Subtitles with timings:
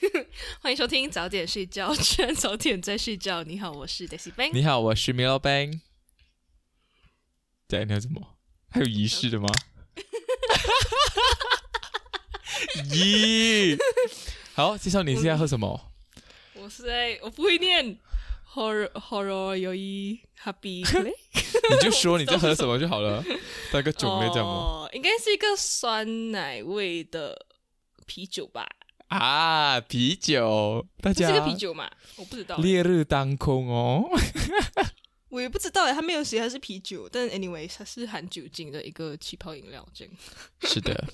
[0.60, 3.42] 欢迎收听早点睡觉，居 然早点在睡觉。
[3.42, 4.50] 你好，我是 Daisy Bang。
[4.52, 5.80] 你好，我是 Milo Bang。
[7.68, 8.36] 对，你要什么？
[8.70, 9.48] 还有仪式的吗？
[12.92, 13.76] 咦，
[14.54, 15.92] 好，介绍你现在喝什么？
[16.54, 17.98] 我是在，我不会念
[18.52, 23.24] horror horror 有一 happy，你就说你在喝什么就好了，
[23.72, 24.52] 带个种类这样吗？
[24.52, 27.46] 哦，应该是一个酸奶味的
[28.06, 28.66] 啤酒吧？
[29.08, 31.90] 啊，啤酒，大家这是个啤酒嘛？
[32.16, 34.08] 我不知道，烈日当空哦。
[35.28, 40.14] 我也不知道哎，他没有写它是啤酒，但 anyway 它是含酒精的一个气泡饮料，这样。
[40.62, 41.04] 是的，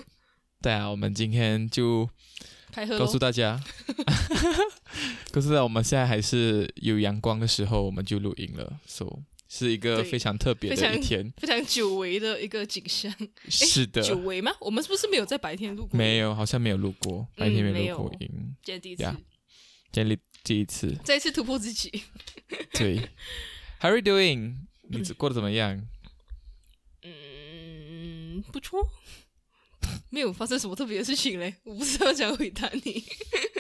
[0.61, 2.09] 对啊，我们今天就
[2.70, 3.61] 开喝告诉大家，
[5.33, 9.07] 告诉大家我们现在还是有阳光的时候，我们就录音了，so
[9.55, 11.31] 是一个非常特别的一天。
[11.36, 13.14] 非常久违的一个景象。
[13.50, 14.50] 是的，久违吗？
[14.58, 15.98] 我们是不是没有在白天录过？
[15.98, 18.30] 没，有，好像没有录过，白天嗯没录过今
[18.64, 19.14] 天第一次呀
[19.92, 20.97] 今天第一次。
[21.05, 22.03] 再一次突破自己。
[22.73, 22.97] 对
[23.80, 24.55] ，How are you doing？
[24.89, 25.86] 你过得怎么样？
[27.03, 28.80] 嗯，不错，
[30.08, 33.05] 没有发生什么特别的事情嘞，我不知道怎样回答你。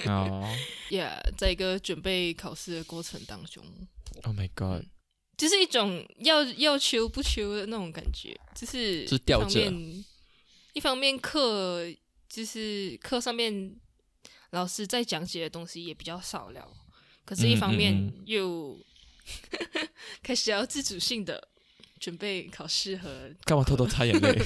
[0.06, 0.48] 哦
[0.88, 3.62] Yeah，在一个准备考试的过程当中
[4.22, 4.86] ，，Oh my God，
[5.36, 10.04] 就是一种要要求不求的那种感觉，就是是吊着一方面，
[10.74, 11.84] 一方面课
[12.28, 13.74] 就是课上面
[14.50, 16.68] 老师在讲解的东西也比较少了，
[17.24, 18.78] 可是一方面嗯嗯又
[20.22, 21.48] 开始要自主性的
[21.98, 24.38] 准备考试和干嘛偷偷擦眼泪？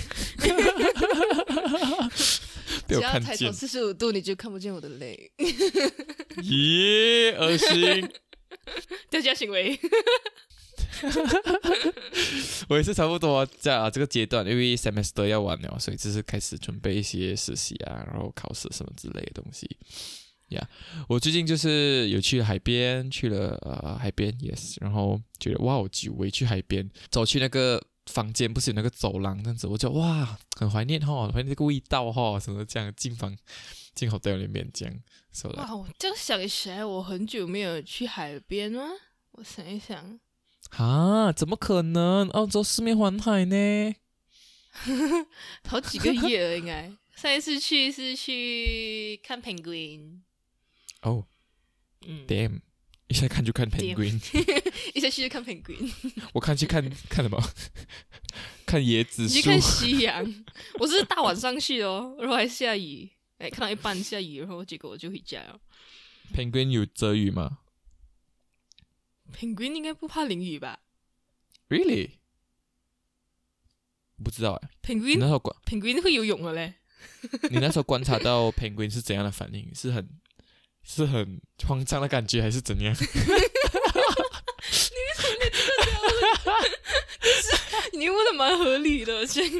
[2.88, 5.32] 只要，抬头四十五度，你就看不见我的泪。
[6.36, 8.08] 咦，恶心！
[9.10, 9.78] 掉价行为，
[12.68, 19.68] 我也是差不多在啊这个阶段，因为 semester 要完了，所以就是开始准备一些实习啊，然后考试什么之类的东西。
[20.50, 20.68] 呀、
[21.08, 33.36] 我最近就是有去海边，去了呃海边，yes，然后觉得哇，我久违去海边，走去那个房间，不是有那个走廊这样子，我就哇，很怀念哈，怀念这个味道哈，什么这样进房
[33.92, 34.94] 进 hotel 里面这样
[35.32, 35.74] ，so like 哇！
[35.74, 38.84] 我这样想起来，我很久没有去海边了？
[39.32, 40.16] 我想一想，
[40.70, 42.28] 啊，怎么可能？
[42.30, 43.94] 澳洲四面环海呢？
[45.66, 46.92] 好几个月了，应该。
[47.14, 50.18] 上一次去是去看 penguin，
[51.00, 51.26] 哦、
[52.06, 52.62] 嗯，d a m n
[53.08, 54.20] 一下看就看 Damn penguin。
[54.94, 55.90] 一下去就看 penguin，
[56.34, 57.42] 我看去看看什么？
[58.66, 60.44] 看椰子树你去看夕阳。
[60.78, 65.58] 我是大晚上去的哦，然后还下雨，哎，看到一半下雨，然后结果我就回家了。
[66.34, 67.60] Penguin 有遮雨吗
[69.32, 70.80] penguin 应该不怕淋雨吧
[71.68, 72.10] ？Really？
[74.22, 74.70] 不知道哎。
[74.88, 76.74] 你那时候观，penguin 会游泳的嘞。
[77.50, 79.72] 你那时候观察到 Penguin 是怎样的反应？
[79.74, 80.08] 是很
[80.82, 82.94] 是很慌张的感觉，还是怎样？
[87.92, 89.52] 你问的蛮合理的，这样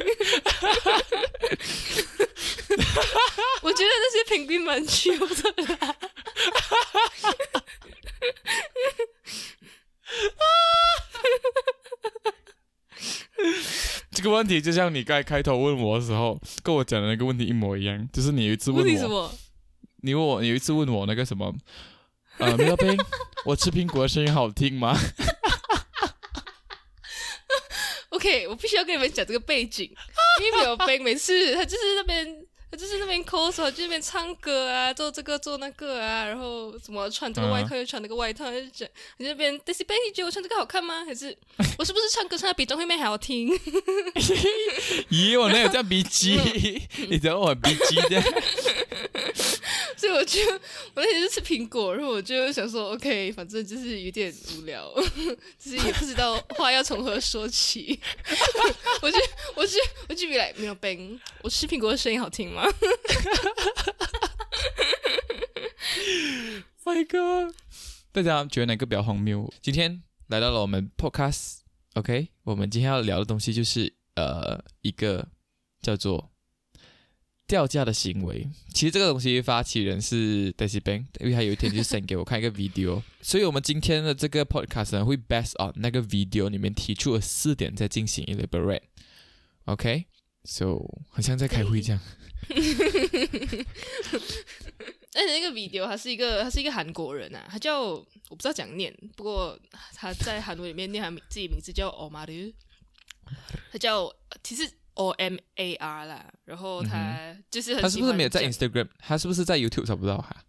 [3.61, 5.95] 我觉得那些 penguin 蛮 chill 的啦。
[14.11, 18.09] 这个问题就像你刚才开头问我的时候，跟我讲的那个问题一模一样。
[18.11, 19.31] 就是你有一次问我，问什么？
[20.01, 21.53] 你问我，你有一次问我那个什么，
[22.39, 22.97] 呃，没有冰，
[23.45, 24.97] 我吃苹果的声音好听吗？
[28.09, 29.93] OK，我必须要跟你们讲这个背景，
[30.41, 32.46] 因为有 Ben 每次他就是那边。
[32.69, 38.87] 他就是那边 cos 啊，就那边唱歌啊，做这个做那个啊，然后什么穿这个外套又穿那个外套，就讲
[39.17, 41.05] 你那边 Daisy b a n 你觉得我穿这个好看吗？
[41.05, 41.35] 还是
[41.77, 43.49] 我是不是唱歌唱的比张惠妹还好听？
[45.09, 46.37] 咦，我哪有这样逼鸡？
[47.09, 48.21] 你知道我很逼鸡的。
[50.17, 50.39] 我就
[50.95, 54.91] 我那天就吃苹果，然后我就想说，OK，反正就是有点无聊，
[55.59, 57.99] 就是也不知道话要从何说起。
[59.01, 59.17] 我就
[59.55, 59.77] 我就
[60.09, 62.63] 我就比来没有 bang，我吃苹果的声音好听吗？
[66.83, 67.53] My God！
[68.11, 69.53] 大家觉得哪个比较荒谬？
[69.61, 75.27] 今天来到了我们 podcast，OK，、我们今天要聊的东西就是呃一个
[75.81, 76.31] 叫做
[77.47, 78.45] 掉价的行为。
[78.73, 90.79] 其实这个东西发起人是 Daisy Bank，因为他有一天就 send 给我看一个 video，所以我们今天的这个 podcast 呢会 based on 那个 video 里面提出的四点在进行 elaborate，OK，so、
[91.09, 92.01] 很像在开会这样。
[95.15, 99.59] 而且那个 video 他是一个他是一个韩国人啊，他叫我不知道怎样念，不过
[99.95, 102.53] 他在韩文里面念他自己名字叫 Omaru，
[103.71, 108.87] 他叫其实 O M A R 啦，然后他就是很他是不是没有在 Instagram？
[108.99, 110.43] 他是不是在 YouTube 找不到哈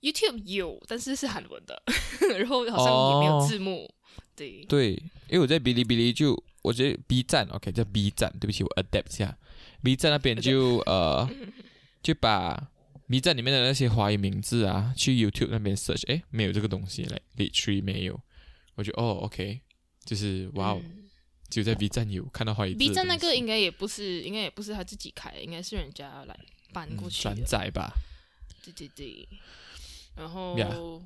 [0.00, 1.82] ？YouTube 有，但是是韩文的，
[2.38, 3.92] 然后好像也没有字幕，
[4.36, 4.92] 对，对，
[5.28, 9.36] 因为我在哔哩哔哩就，我觉得 B 站 OK 叫 B 站，对不起，我 adapt 一下
[9.82, 11.28] ，B 站那边就 呃
[12.00, 12.70] 就把
[13.08, 18.20] B 站里面的那些华语名字啊，去 YouTube 那边 search，诶，没有这个东西来 literally 没有，
[18.76, 19.60] 我就哦 OK，
[20.04, 21.07] 就是哇哦，嗯
[21.50, 26.38] 只有在 B 站有看到华语字的 B 站那个应该也不是，应该也不是他自己开的，应该是人家来
[26.72, 27.44] 搬过去转。
[27.44, 27.90] 载吧，
[28.62, 29.28] 对对对，
[30.14, 31.02] 然后 Yeah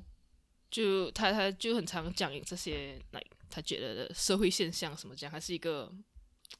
[0.69, 5.91] 就他他就很常讲这些，来他觉得的社会现象什么这样，他是一个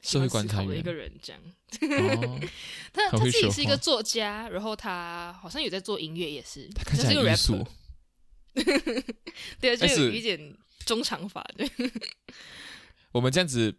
[0.00, 1.42] 社会观察的一个人这样。
[1.42, 2.40] 哦，
[2.94, 7.66] 他他自己是一个作家，然后他好像有在做音乐，也是，他看起来是个很艺术。
[8.54, 9.04] rapper，，
[9.60, 11.68] 对啊，就有一点中长发的。
[13.14, 13.76] 我们这样子。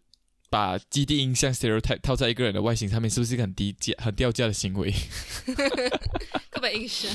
[0.47, 4.93] 把基地印象 stereotype 套在一个人的外形上面，是不是一个很低价、很掉价的行为？
[6.49, 7.11] 刻板印象，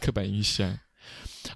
[0.00, 0.78] 刻板印象。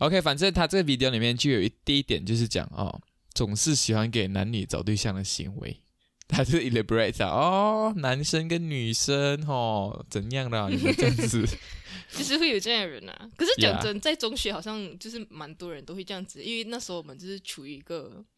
[0.00, 3.00] OK，反正他这个 video 里面就有一第一点就是讲哦，
[3.34, 5.80] 总是喜欢给男女找对象的行为。
[6.26, 11.46] 他是 elaborate 啊，哦，男生跟女生哦怎样的、啊，你们这样子，
[12.12, 13.30] 就是会有这样的人啊。
[13.36, 18.24] 可是讲真，在中学好像就是蛮多人都会这样子，因为那时候我们就是处于一个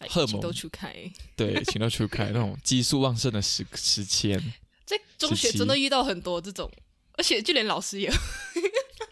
[0.00, 0.94] 荷尔蒙情窦初开，
[1.36, 4.40] 对，情窦初开那种激素旺盛的时时间。
[4.84, 6.70] 在中学真的遇到很多这种，
[7.12, 8.14] 而且就连老师也有。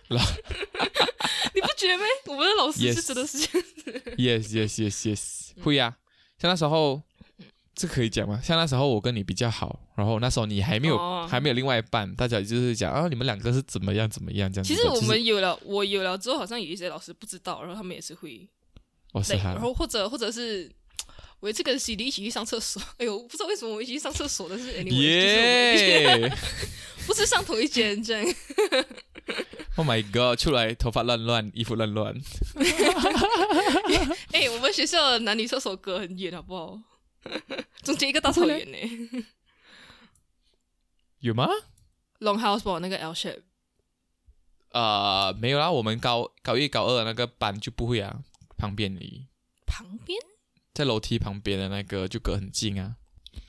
[0.08, 0.20] 老
[1.54, 2.04] 你不觉得吗？
[2.26, 3.68] 我们的老师是真的是这样。
[4.16, 5.96] Yes, yes, yes, yes，会啊。
[6.38, 7.02] 像那时候，
[7.74, 8.40] 这可以讲吗？
[8.42, 14.74] 像那时候我跟你比较好，然后那时候你还没有、哦还没有另外一半，大家就是讲啊，你们两个是怎么样怎么样这样子。
[14.74, 18.46] 其实我们有了，我有了之后，好像有一些老师不知道，然后他们也是会
[19.20, 20.70] 累，我是他然，后或者或者是。
[21.40, 26.32] 我有一次跟 CD 一起去上厕所，哎呦，不知道为什么我们一起去上厕所，但是 anyway，、
[27.04, 28.34] 不是上同一间这样。
[29.74, 30.38] ！Oh my god！
[30.38, 32.14] 出来头发乱乱，衣服乱乱。
[34.30, 36.80] 哎、我们学校的男女厕所隔很远，好不好？
[37.82, 39.24] 中间一个大草原呢、
[41.18, 41.48] 有吗
[42.20, 43.42] ？Long House 吧，那个 L shape。
[44.70, 48.20] 呃，没有啦，我们高高一高二的那个班就不会啊，
[48.62, 49.26] 旁边而已，
[49.66, 50.16] 旁边
[50.72, 52.94] 在楼梯旁边的那个就隔很近啊。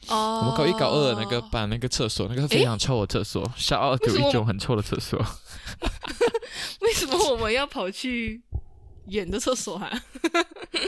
[0.07, 5.23] 哦，我们高一高二的那个班那个厕所，那个非常臭的厕所，下二有一种很臭的厕所。
[6.81, 8.41] 为什么我们要跑去
[9.05, 10.03] 远的厕所啊？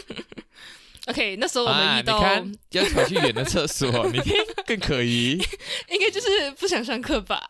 [1.07, 4.33] OK，那时候我们啊，你遇到、看要跑去远的厕所， 你看
[4.65, 5.33] 更可疑。
[5.89, 7.45] 应该就是不想上课吧。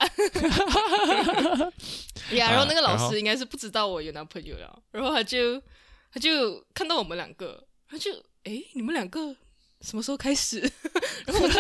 [2.32, 5.62] 呀，然后那个老师应该是不知道我有男朋友了，然后他就
[6.16, 8.10] 他就看到我们两个，他就
[8.44, 9.36] 哎，你们两个
[9.82, 10.62] 什么时候开始？
[11.28, 11.56] 然后我就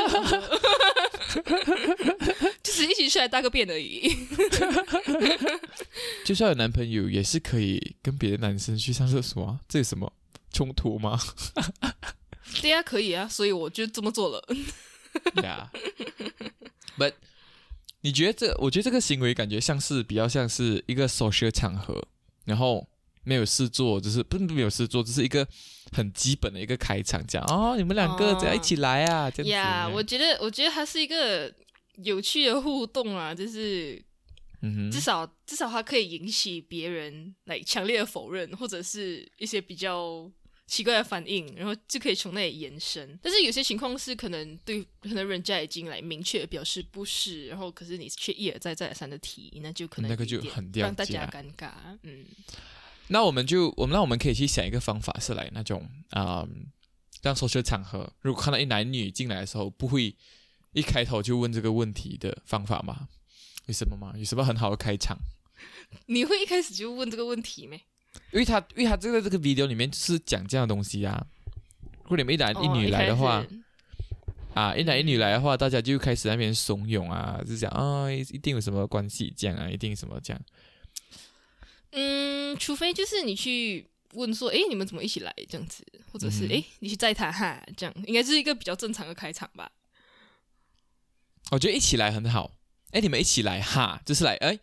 [2.64, 4.10] 就是一起出来搭个便而已。
[6.24, 10.14] 就算有男朋友，也是可以跟别的男生去上厕所啊，这有什么
[10.54, 11.20] 冲突吗？
[12.62, 14.42] 对啊、可以啊，所以我就这么做了。
[15.44, 15.70] 呀、
[16.98, 17.16] yeah.，But
[18.00, 18.56] 你觉得这？
[18.60, 22.08] 我觉得这个行为感觉像是比较像是一个 social 场合，
[22.46, 22.88] 然后
[23.26, 25.46] 没有事做，就是不是没有事做，只是一个
[25.92, 29.30] 很基本的一个开场，讲哦，你们两个哦怎样一起来啊？
[29.30, 31.54] 这样子呀 yeah, 我觉得，我觉得它是一个
[32.04, 34.02] 有趣的互动啊，就是
[34.62, 40.32] 嗯哼，至少至少它可以引起别人来强烈的否认，或者是一些比较
[40.68, 43.18] 奇怪的反应，然后就可以从那里延伸。
[43.22, 51.72] 但是有些情况是可能对，可能人家已经来明确表示不是，然后可是你却一而再再而三的提，那就可能那个就很让大家价尴尬。
[52.02, 52.26] 嗯，
[53.08, 56.66] 那我们就我们那我们可以去想一个方法，是来那种啊、嗯，
[57.22, 60.16] 让 social 场合，如果看到一男一女进来的时候，不会
[60.74, 63.08] 一开头就问这个问题的方法吗？
[63.68, 64.14] 有什么吗？
[64.18, 65.18] 有什么很好的开场？
[66.08, 67.78] 你会一开始就问这个问题没？
[68.32, 71.26] 因为他因为他这个这个 video 里面就是讲这样的东西啊。
[72.04, 73.46] 如果你们一男一哦女来的话，
[74.54, 80.42] 啊，一男一女来的话，大家就开始那边怂恿啊，就讲啊，一一定有什么关系这样啊，一定什么这样。
[81.92, 89.72] 嗯，除非就是你去问说，诶，你们怎么一起来这样子，或者是嗯哼诶，你去载他哈，这样应该是一个比较正常的开场吧。
[91.52, 92.52] 我觉得一起来很好。
[92.92, 94.58] 哎，你们一起来哈，就是来哎，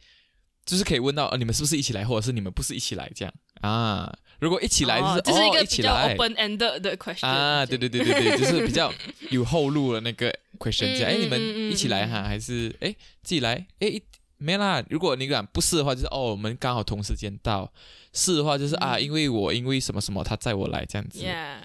[0.65, 4.13] 就是可以问到呃，你们是不是一起来，或者是你们不是一起来这样啊？
[4.41, 8.93] 如果一起来就是哦这是一哦个比较 open end 的 question 啊，对对对对对，就是比较
[9.31, 11.11] 有后路的那个 question 这样。
[11.11, 13.55] 哎，嗯你们一起来哈，还是哎自己来？
[13.79, 14.03] 哎，一
[14.43, 14.83] 没啦。
[14.91, 17.71] 如果你讲不是的话，就是哦，我们刚好同时间到；
[18.13, 21.21] 是的话，就是啊，嗯因为我因为什么什么，他载我来这样子。
[21.21, 21.57] ，yeah，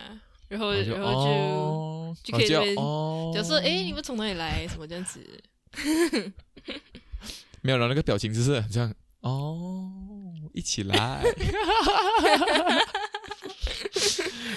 [0.48, 5.20] 然后然后就就哦就可以哦，就说，诶，你们从哪里来，什么这样子。
[7.62, 9.92] 没有了，那个表情就是很像哦，
[10.54, 11.24] 一起来，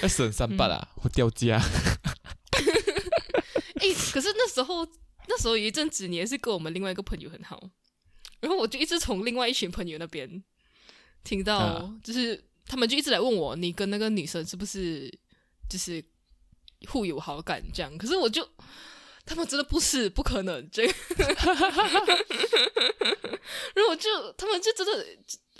[0.02, 1.60] 要省三百啊，我掉价。
[3.80, 4.86] 哎，可是那时候
[5.26, 7.58] 那时候有一阵子，你也是跟我们另外一个朋友很好，
[8.40, 10.42] 然后我就一直从另外一群朋友那边
[11.22, 15.12] 听到，啊就是他们就一直来问我，你跟那个女生是不是
[15.68, 16.02] 就是
[16.88, 17.98] 互有好感这样？
[17.98, 18.48] 可是我就
[19.26, 20.94] 他们真的不是，不可能这样。
[23.74, 25.06] 然后我就他们就真的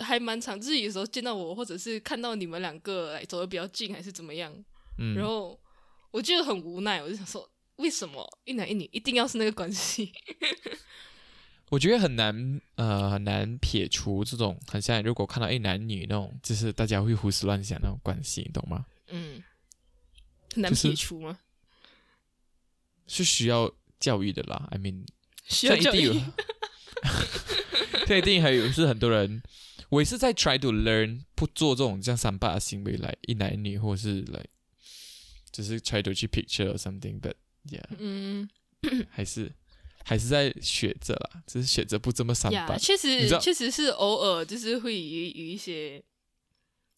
[0.03, 4.51] 还蛮常，就是有时候见到我，或者是看到你们两个来走的比较近，还是怎么样，
[4.97, 5.59] 嗯，然后
[6.09, 10.11] 我就很无奈，我就想说，为什么一男一女一定要是那个关系？
[11.71, 18.85] 我觉得很难，呃，很难撇除这种很像，如果看到一男女那种，就是大家会胡思乱想那种关系，你懂吗？
[19.07, 19.41] 嗯，
[20.53, 21.39] 很难撇除吗？
[23.07, 24.67] 是需要教育的啦。
[24.69, 25.05] I mean，
[25.47, 26.21] 需要教育，
[28.05, 29.41] 这一定还有是很多人，
[29.87, 34.45] 我也是在 try to learn 不做这种这样三八的行为来一男一女，或者是来
[35.53, 37.35] 只是 try to 去 picture or something，but
[37.69, 38.49] yeah，嗯
[39.09, 39.53] 还是
[40.03, 42.77] 还是在学着啦，只是学着不这么三呀八。
[42.77, 46.03] 确实确实是偶尔就是会有有一些，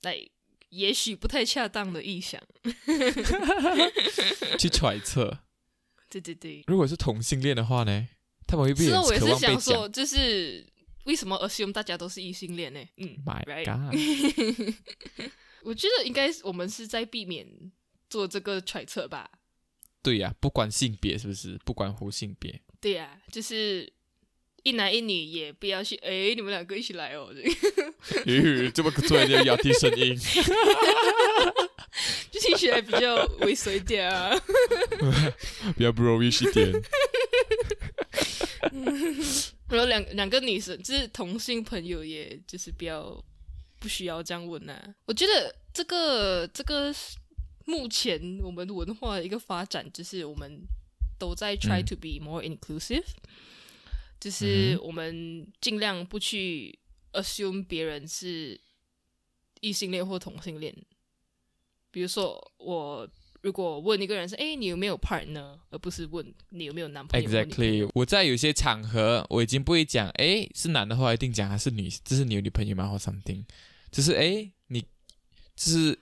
[0.02, 0.18] 来
[0.70, 2.42] 也许不太恰当的臆想，
[4.58, 5.40] 去揣测。
[6.10, 6.64] 对对对。
[6.68, 8.08] 如果是同性恋的话呢，
[8.48, 10.66] 他们会不会是啊，我也是想说，就是
[11.06, 12.80] 为什么 assume 大家都是异性恋呢？
[12.98, 13.96] 嗯？My God！
[15.64, 17.48] 我觉得应该是我们是在避免
[18.10, 19.30] 做这个揣测吧。
[20.02, 22.62] 对呀、不管性别是不是，不管乎性别。
[22.84, 23.90] 对呀、就是
[24.64, 27.30] 一男一女也不要去，哎，你们两个一起来哦，
[28.28, 30.14] 咦，这么突然间压低声音，
[32.30, 34.38] 就听起来比较猥琐一点啊。
[35.78, 36.74] 比较 bro-ish 一点。
[39.70, 43.24] 然后两两个女生，就是同性朋友，也就是比较
[43.80, 44.94] 不需要这样问啊。
[45.06, 46.94] 我觉得这个这个
[47.64, 50.62] 目前我们文化的一个发展，就是我们
[51.24, 53.06] 都在 try 嗯 to be more inclusive，、
[54.20, 56.78] 就是嗯我们尽量不去
[57.14, 58.60] assume 别人是
[59.62, 60.76] 异性恋或同性恋。
[61.92, 63.08] 比如说，我
[63.42, 72.90] 如果问一个人是，哎，你有没有 partner，而不是问你有没有男朋友 Exactly，我在有些场合我已经不会讲，诶，是男的话一定讲他是女，这是你有女朋友吗？
[72.90, 73.46] 或 something，
[73.92, 74.82] 就是诶，你
[75.56, 75.98] 就是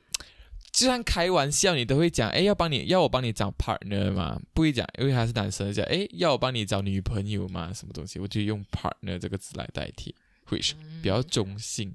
[0.72, 4.42] 就算开玩笑，你都会讲，哎，要帮你要我帮你找 partner 吗？
[4.54, 7.74] 不会讲，因为他是男生，讲，哎，要我帮你找女朋友吗？
[7.74, 8.20] 什么东西？
[8.20, 10.16] 我就用 partner 这个字来代替
[10.48, 11.94] ，which 比较中性。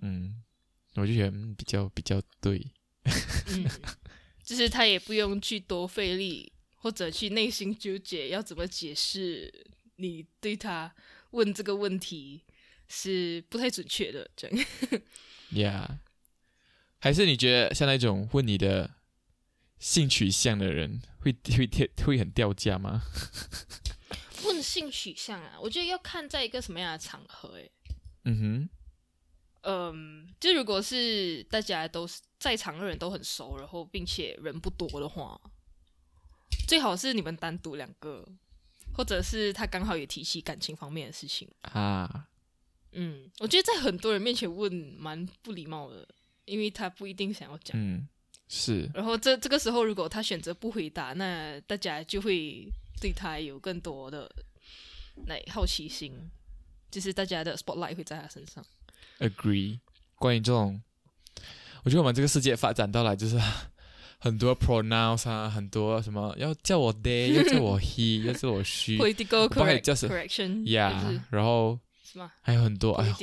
[0.00, 0.42] 嗯，
[0.94, 2.66] 我就觉得、嗯、比较比较对。
[3.48, 3.66] 嗯，
[4.42, 9.52] 就是他也不用去多费力，或者去内心纠结要怎么解释
[9.96, 10.92] 你对他
[11.32, 12.42] 问这个问题
[12.88, 14.66] 是不太准确的，这样。
[15.52, 15.98] Yeah，
[17.02, 18.88] 还是你觉得像那种问你的
[19.80, 23.02] 性取向的人会 会掉会很掉价吗？
[24.44, 27.72] 问性取向啊，我觉得要看在一个什么样的场合、欸，
[28.24, 28.70] 嗯哼，
[29.62, 35.40] 嗯，就如果是大家都是在场的人都很熟，然后并且人不多的话，
[36.68, 38.24] 最好是你们单独两个，
[38.94, 41.48] 或者是他刚好也提起感情方面的事情。
[41.62, 42.28] 啊，
[42.92, 46.06] 嗯，我觉得在很多人面前问蛮不礼貌的，
[46.44, 47.72] 因为他不一定想要讲。
[47.74, 48.06] 嗯，
[48.48, 52.66] 是然后这这个时候，如果他选择不回答，那大家就会
[53.00, 54.30] 对他有更多的
[55.26, 56.12] 来好奇心，
[56.90, 58.64] 就是大家的 spotlight 会在他身上。
[59.18, 59.78] agree。
[60.16, 60.80] 关于这种，
[61.82, 63.36] 我觉得我们这个世界发展到来就是
[64.18, 71.76] 很多 pronouns 啊，很多什么要叫我 they，要叫我 he，要叫我 she，political 我不知道 correct 叫什 correction 就是呀，然后
[72.12, 73.14] 是吗还有很多，哎呦，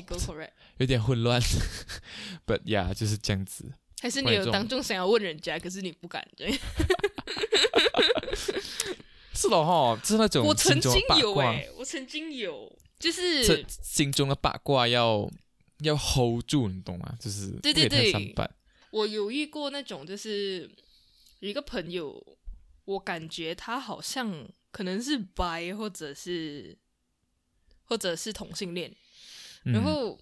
[0.77, 1.39] 有点混乱，
[2.47, 3.71] but yeah，就是这样子。
[4.01, 6.25] 还是你有当众想要问人家，可是你不敢？
[6.35, 6.51] 对，
[9.35, 15.29] 是的哈，就是那种我曾经有哎、我曾经有，就是心中的八卦要
[15.79, 17.13] 要 hold 住，你懂吗？
[17.19, 18.13] 就是对对对。
[18.91, 20.67] 我有遇过那种，就是
[21.41, 22.25] 有一个朋友，
[22.85, 26.75] 我感觉他好像可能是 bi 或者是
[27.89, 28.89] 或者是同性恋，
[29.65, 30.17] 嗯然后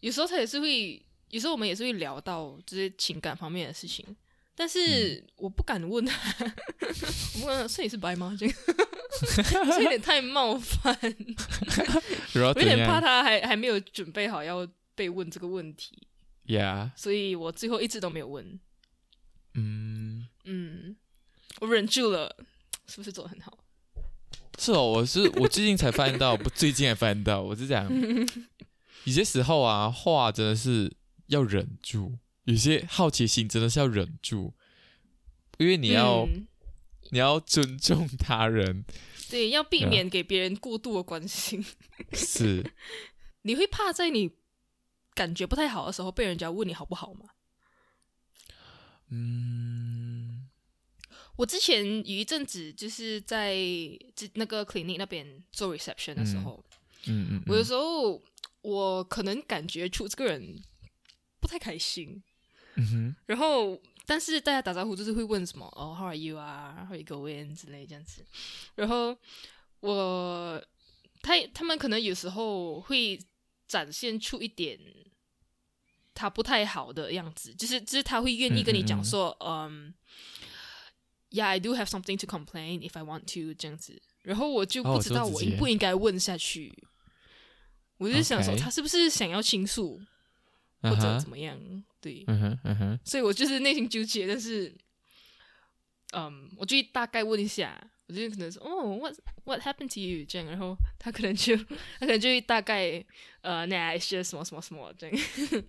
[0.00, 4.16] 有时候他也是会，有时候我们也是会聊到这些情感方面的事情，
[4.54, 6.54] 但是我不敢问他，
[7.42, 8.34] 我问他所以你是白吗？
[8.40, 8.54] 这个
[9.66, 10.96] 这有点太冒犯，
[12.34, 16.06] 我有点怕他还还没有准备好要被问这个问题
[16.46, 18.58] ，？Yeah，所以我最后一直都没有问。
[19.54, 20.96] 嗯，嗯，
[21.60, 22.36] 我忍住了，
[22.86, 23.58] 是不是做的很好？
[24.58, 27.88] 是哦，我是 我最近才发现到，不最近才发现到，我是讲，
[29.04, 30.92] 有些时候啊，话真的是
[31.28, 34.52] 要忍住，有些好奇心真的是要忍住，
[35.58, 36.46] 因为你要、嗯
[37.10, 38.84] 你要尊重他人，
[39.30, 41.64] 对，要避免给别人过度的关心。
[42.12, 42.62] 是
[43.42, 44.32] 你会怕在你
[45.14, 47.30] 感觉不太好的时候被人家问你好不好吗？
[49.08, 49.87] 嗯
[51.38, 53.54] 我之前有一阵子就是在
[54.16, 56.60] 这那个 clinic 那边做 reception 的时候，
[57.06, 58.20] 嗯嗯，我有时候
[58.60, 60.60] 我可能感觉出这个人
[61.40, 62.20] 不太开心，
[62.74, 63.16] 嗯哼。
[63.26, 68.26] 然后但是大家打招呼就是会问什么哦、h o w are you 啊，How are you going 之类这样子，
[68.74, 69.16] 然后
[69.78, 70.60] 我
[71.22, 73.16] 他他们可能有时候会
[73.68, 74.76] 展现出一点
[76.14, 79.94] 他不太好的样子，就是就是他会愿意跟你讲说，嗯。
[81.30, 85.50] Yeah, I do have something to complain if I want to 这样子，然后我就哦不知道这么直接。
[85.50, 86.72] 我应不应该问下去。
[87.98, 90.00] 我就想说，OK 他是不是想要倾诉
[90.80, 91.58] 或者嗯哼怎么样？
[92.00, 94.72] 对，嗯哼嗯哼，所以我就是内心纠结，但是，
[96.12, 101.56] 嗯，我就大概问一下，我就可能说，哦，what what happened to you 这样，然后他可能就
[101.98, 103.04] 他可能就会大概
[103.40, 105.64] 呃，那一些什么什么什么这样， 就是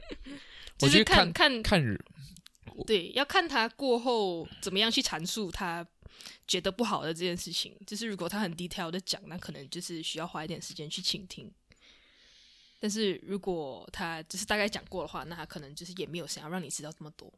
[0.81, 1.99] 我觉得看看看人，
[2.85, 5.85] 对，要看他过后怎么样去阐述他
[6.47, 7.75] 觉得不好的这件事情。
[7.85, 11.51] 就是如果他很 detail 的讲，那可能就是需要花一点时间去倾听。
[12.79, 17.31] 但是如果他只是大概讲过的话，那他可能就是也没有想要让你知道这么多，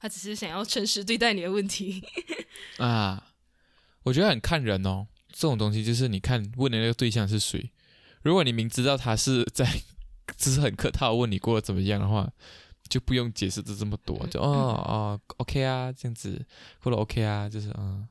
[0.00, 2.02] 他只是想要诚实对待你的问题。
[2.78, 3.34] 啊，
[4.04, 5.06] 我觉得很看人哦。
[5.30, 7.70] 这种东西就是你看问的那个对象是谁。
[8.22, 9.66] 如果你明知道他是在
[10.38, 12.32] 只是很客套问你过得怎么样的话，
[12.88, 16.44] 就不用解释的这么多，就哦哦 OK 啊这样子，
[16.80, 18.06] 或者 OK 啊，就是嗯，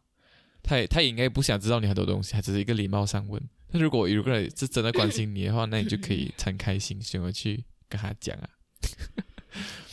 [0.63, 3.41] 他也他也应该不想知道你很多东西，他只是一个礼貌上问。
[3.71, 8.49] 但如果有个人是真的关心你的话，那你就可以敞开心胸的去跟他讲啊。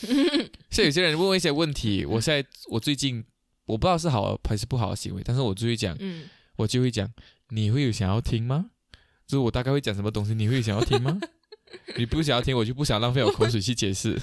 [0.71, 3.25] 所以有些人问我一些问题，我现在我最近
[3.65, 7.11] 我不知道是好还是不好的行为，但是我就会讲，嗯，我就会讲，
[7.49, 8.71] 你会有想要听吗？
[9.27, 11.19] 就是我大概会讲什么东西，你会有想要听吗？
[11.97, 14.21] 你不想要听，我就不想浪费我口水去解释。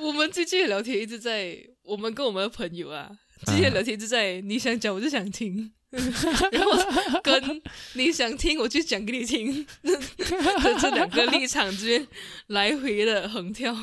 [0.00, 3.10] 我们最近的聊天一直在，我们跟我们的朋友啊，
[3.46, 5.72] 之前的聊天一直在，你想讲我就想听。
[5.90, 7.62] 然后跟
[7.94, 12.06] 你想听我就讲给你听，这这两个立场之间
[12.46, 13.76] 来回的横跳。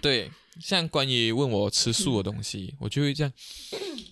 [0.00, 3.32] 对，像关于问我吃素的东西，我就会这样。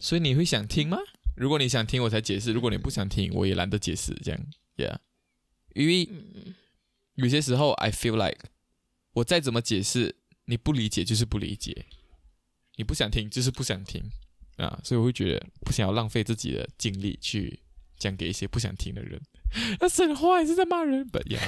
[0.00, 0.98] 所以你会想听吗？
[1.36, 4.12] 如果你想听，我才解释；如果你不想听，我也懒得解释。
[4.24, 4.40] 这样
[4.76, 4.96] ，Yeah，
[5.74, 6.54] 因为嗯
[7.14, 8.48] 有些时候 I feel like
[9.12, 11.86] 我再怎么解释，你不理解就是不理解，
[12.76, 14.02] 你不想听就是不想听
[14.56, 17.60] 啊，所以我会觉得不想要浪费自己的精力去
[17.98, 19.20] 讲给一些不想听的人。
[19.80, 21.40] 那神话也是在骂人，But yeah，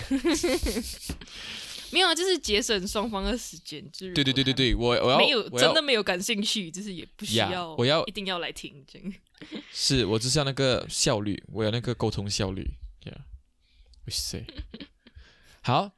[1.91, 3.85] 没有啊，就是节省双方的时间。
[3.91, 9.13] 就是对对对对对，我我要没有真的没有感兴趣，就是也不需要，我要一定要来听这样。
[9.73, 12.69] 是我就是要那个效率，我有那个沟通效率
[13.05, 13.19] ，Yeah，
[14.05, 14.47] 我塞。
[15.63, 15.93] 好，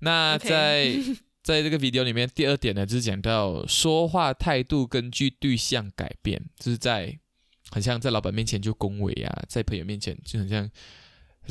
[0.00, 0.96] 那在
[1.44, 7.16] 在这个 video 里面，第二点呢，就是讲到说话态度根据对象改变，就是在
[7.70, 10.68] 很像在老板面前就恭维啊，在朋友面前就很像，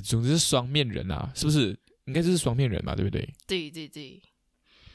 [0.03, 1.79] 总之是双面人啊，是不是？
[2.06, 3.34] 应该就是双面人嘛，对不对？
[3.47, 4.19] 对对对，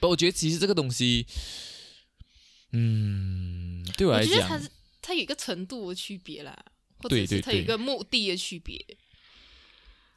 [0.01, 1.25] 不，我觉得其实这个东西，
[2.73, 6.55] 嗯，对我来讲我觉得它，是它有一个程度的区别啦，
[6.99, 8.85] 或者是它有一对个目的的区别。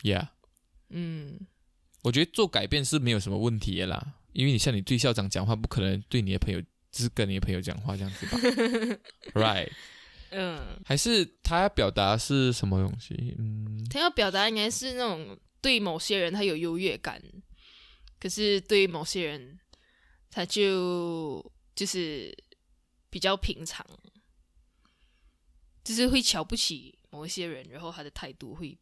[0.01, 0.29] ，Yeah。
[0.89, 1.47] 嗯，
[2.01, 8.37] 我觉得做改变是没有什么问题的啦，因为你像你对校长讲话，不可能对你的朋友只是跟你的朋友讲话这样子吧，
[9.33, 9.69] right？
[10.31, 13.35] 嗯，还是他要表达是什么东西？
[13.37, 17.21] 嗯，他要表达应该是那种对某些人他有优越感，
[18.19, 19.59] 可是对某些人
[20.29, 22.33] 他就就是
[23.09, 23.85] 比较平常，
[25.83, 28.77] 就是会瞧不起某一些人，然后他的态度会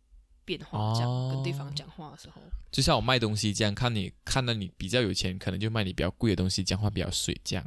[0.50, 2.42] 变化，这样、哦跟对方讲话的时候。
[2.72, 7.64] 就像我卖东西这样，看你看到你比较有钱，可能就卖你比较贵的东西，讲话比较水这样。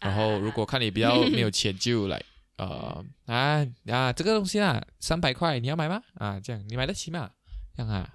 [0.00, 2.22] 然后如果看你比较没有钱，就来
[2.58, 6.00] 呃啊啊这个东西啊三百块你要买吗？
[6.14, 7.28] 啊这样你买得起吗？
[7.76, 8.08] 这样啊，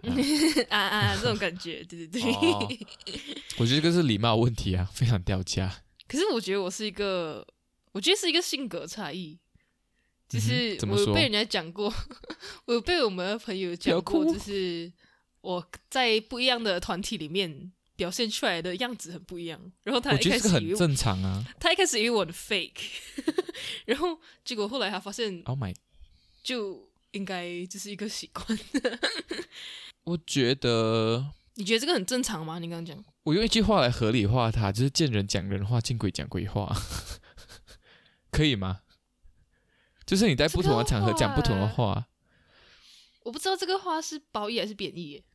[0.70, 2.34] 啊 啊啊，这种感觉，对对对。
[2.34, 2.72] 哦
[3.60, 5.84] 我觉得这个是礼貌问题啊，非常掉价。
[6.08, 7.46] 可是我觉得我是一个，
[7.92, 9.40] 我觉得是一个性格差异。
[10.30, 11.94] 就是我有被人家讲过，
[12.66, 14.92] 我有被我们的朋友讲过，就是
[15.42, 19.60] 我在不一样的团体里面表现出来的样子很不一样。
[19.84, 21.46] 然后他一开始以为正常啊。
[21.60, 22.82] 他一开始以为我很 fake，
[23.86, 25.76] 然后结果后来他发现 Oh my，
[26.42, 28.58] 就应该就是一个习惯。
[30.06, 32.58] 我觉得你觉得这个很正常吗？
[32.58, 36.76] 你刚刚讲，我用一句话来合理化它，就是见人讲人话，见鬼讲鬼话，
[38.32, 38.80] 可以吗？
[40.06, 42.08] 就是你在不同的场合讲不同的话，
[43.24, 45.24] 我不知道这个话是褒义还是贬义。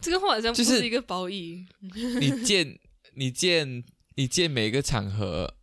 [0.00, 2.78] 这个话好像不就是是一个褒义，你见
[3.14, 3.84] 你见
[4.16, 5.56] 你见每个场合，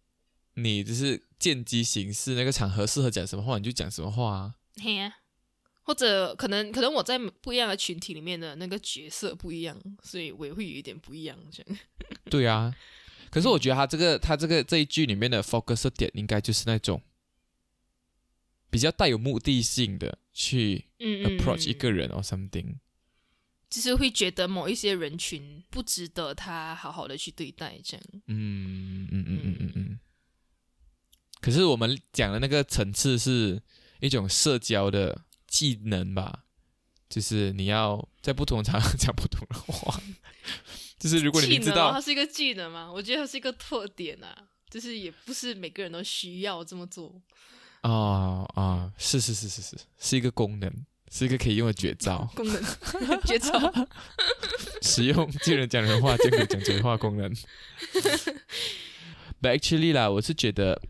[0.55, 4.55] 你就是见机行事，那个场合适合讲什么话你就讲什么话啊。
[5.83, 11.77] 或者可能可能我在不一样的群体里面的那个角色不一样，所以我也会有一点不一样这样。
[12.29, 12.73] 对啊，
[13.31, 17.01] 可是我觉得他这个他这个这一句里面的 focus 点应该就是那种
[18.69, 22.75] 比较带有目的性的去嗯 approach 一个人 or something。
[23.69, 28.03] 就是会觉得某一些人群不值得他好好的去对待，这样。
[28.25, 29.99] 嗯嗯嗯嗯嗯嗯。
[31.39, 33.61] 可是我们讲的那个层次是
[33.99, 36.45] 一种社交的技能吧，
[37.07, 40.01] 就是你要在不同的场合讲不同的话。
[40.99, 44.35] 就是如果你知道它是一个技能嘛，我觉得它是一个特点啊，
[44.69, 47.21] 就是也不是每个人都需要这么做。
[47.81, 50.69] 啊啊，是是是是是，是一个功能，
[51.09, 52.61] 是一个可以用的绝招， 功能
[53.25, 53.73] 绝招。
[54.81, 57.33] 使用见人讲人话，见鬼讲鬼话功能。
[59.41, 60.81] But actually 啦，我是觉得，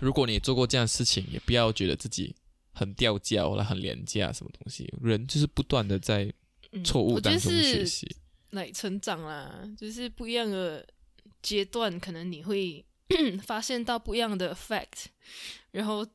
[0.00, 2.36] 如果你做过这样的事情，也不要觉得自己
[2.72, 4.92] 很掉价或者很廉价，什么东西。
[5.00, 6.30] 人就是不断的在
[6.72, 8.16] 嗯错误当中学是习。
[8.52, 10.86] 来成长啦，就是不一样的
[11.42, 12.84] 阶段，可能你会
[13.44, 15.06] 发现到不一样的 fact，
[15.70, 16.06] 然后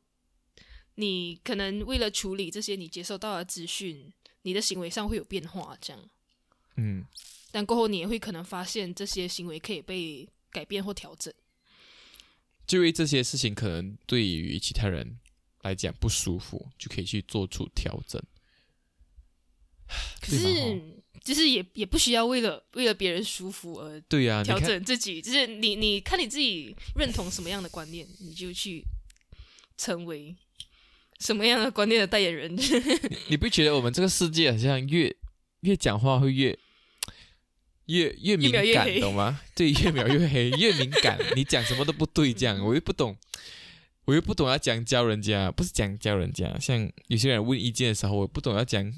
[0.95, 4.11] 你可能为了处理这些你接收到的资讯，
[4.43, 6.09] 你的行为上会有变化，这样。
[6.75, 7.05] 嗯，
[7.51, 11.33] 但过后你也会可能发现这些行为可以被改变或调整。
[12.67, 15.19] 就因为这些事情可能对于其他人
[15.61, 18.21] 来讲不舒服，就可以去做出调整。
[20.21, 20.96] 可是，
[21.27, 28.81] 就是也也不需要为了为了别人舒服而对呀、你调，整自己，就是你你看你自己认同什么样的观念，你就去
[29.77, 30.33] 成为
[31.19, 32.55] 什么样的观念的代言人。
[33.27, 35.13] 你不觉得我们这个世界好像越
[35.61, 36.57] 越讲话会越
[37.87, 39.41] 越越敏感，越越懂吗？
[39.53, 41.19] 对，越描越黑，越敏感。
[41.35, 43.17] 你讲什么都不对，这样我又不懂，
[44.05, 46.57] 我又不懂要讲教人家，不是讲教人家。
[46.59, 48.93] 像有些人问意见的时候，我不懂要讲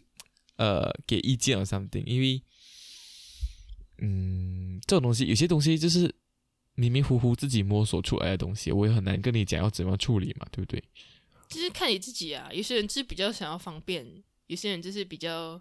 [0.59, 2.43] 呃给意见 or something，因为
[3.99, 6.13] 嗯这种东西有些东西就是
[6.75, 10.83] 迷迷糊糊自己摸索出来的东西，我也很难跟你讲要怎么处理嘛，对不对？
[11.47, 14.05] 就是看你自己啊，有些人就是比较想要方便，
[14.47, 15.59] 有些人就是比较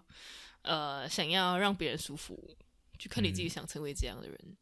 [0.63, 2.57] 呃想要让别人舒服，
[2.97, 4.57] 就看你自己嗯想成为这样的人。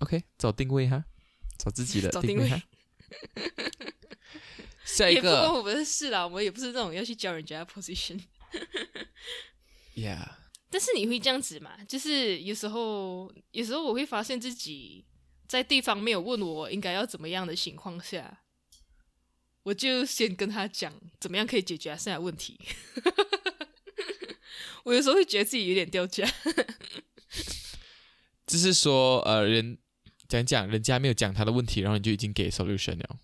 [0.00, 1.04] OK，找定位哈，
[1.56, 2.50] 找自己的 定位。
[4.84, 8.20] 下一也不关我们的事啦，我们也不是那种要去教人家 position。
[9.94, 10.28] Yeah，
[10.70, 11.76] 但是你会这样子嘛？
[11.84, 15.04] 就是有时候，有时候我会发现自己
[15.46, 18.42] 在对方没有问我应该要怎么样的情况下，
[19.62, 22.58] 我就先跟他讲怎么样可以解决他现在的问题。
[24.84, 26.28] 我有时候会觉得自己有点掉价，
[28.46, 29.78] 就是说呃，人
[30.28, 33.18] 讲讲人家没有讲他的问题，然后你就已经给 solution 了，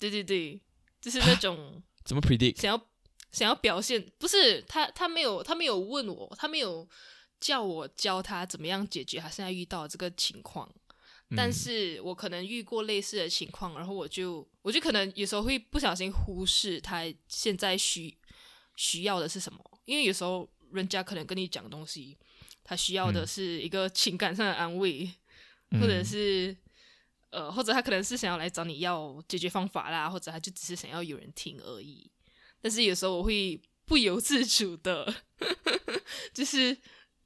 [0.00, 0.60] 对对对，
[1.00, 2.60] 就是那种怎么 predict？
[2.60, 2.88] 想要
[3.32, 6.88] 想要表现，不是他他没有他没有问我，他没有
[7.40, 10.70] 叫我教他怎么样解决他现在遇到的这个情况。
[11.36, 18.16] 但嗯是我可能遇过类似的情况，然后我就我就可能有时候会不小心忽视他现在需
[18.76, 22.16] 需要的是什么，因为有时候人家可能跟你讲东西，
[22.62, 25.10] 他需要的嗯是一个情感上的安慰，
[25.72, 26.56] 嗯或者是
[27.30, 32.08] 呃，或者他可能是想要来找你要解决方法啦，或者他就只是想要有人听而已。
[32.66, 35.14] 但是有时候我会不由自主的，
[36.34, 36.76] 就是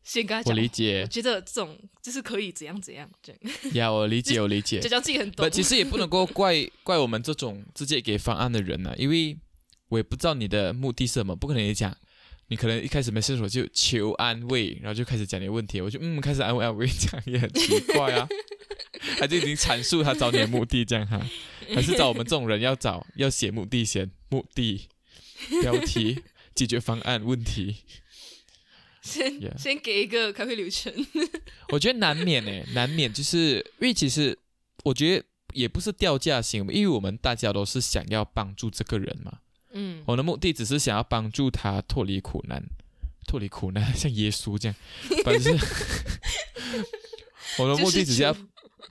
[0.05, 0.55] 先跟他讲。
[0.55, 4.89] 我理解我觉得这种就是可以怎样怎样这样，呀，我理解，我理解就。
[4.91, 5.49] 讲自己很懂，。
[5.49, 9.35] 其实也不能够怪怪我们这种直接给方案的人呢、因为
[9.89, 11.97] 我也不知道你的目的是什么，不可能你讲，
[12.49, 18.29] 你可能一开始没事的时候就求安慰，然后就开始讲你的问题，我就嗯开始安慰安慰， 这样也很奇怪啊，
[19.19, 21.19] 他就已经阐述他找你的目的这样哈，
[21.75, 24.87] 还是找我们这种人要找要写目的先，目的
[25.63, 26.23] 标题
[26.55, 27.77] 解决方案问题，
[29.03, 30.93] 先 Yeah 先给一个开会流程。
[31.71, 34.39] 我觉得难免诶，难免就是因为其实
[34.85, 39.39] 我觉得也不是掉价行为，因为我们大家都是想要帮助这个人嘛。
[39.73, 42.63] 嗯，我的目的只是想要帮助他脱离苦难，
[43.27, 44.77] 脱离苦难，像耶稣这样，
[45.25, 45.57] 反正
[47.59, 48.37] 我的目的只是要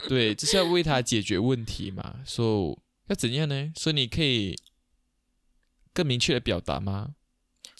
[0.08, 2.22] 对，就是要为他解决问题嘛。
[2.26, 3.72] 所、以要怎样呢？
[3.76, 4.56] 所以你可以
[5.94, 7.16] 更明确的表达吗？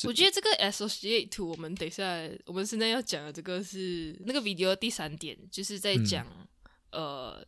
[0.06, 2.06] 我觉得这个 associate to 我们等一下，
[2.46, 6.26] 我们现在要讲的这个是那个 video 第三点，就是在讲、
[6.92, 7.46] 呃，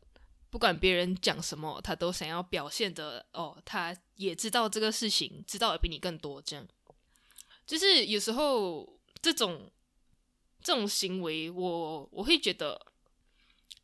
[0.50, 6.68] 不管别人讲什么，他都想要表现的哦，他也知道这个事情，知道的比你更多，这样。
[7.66, 9.72] 就是有时候这种
[10.62, 12.86] 这种行为，我我会觉得，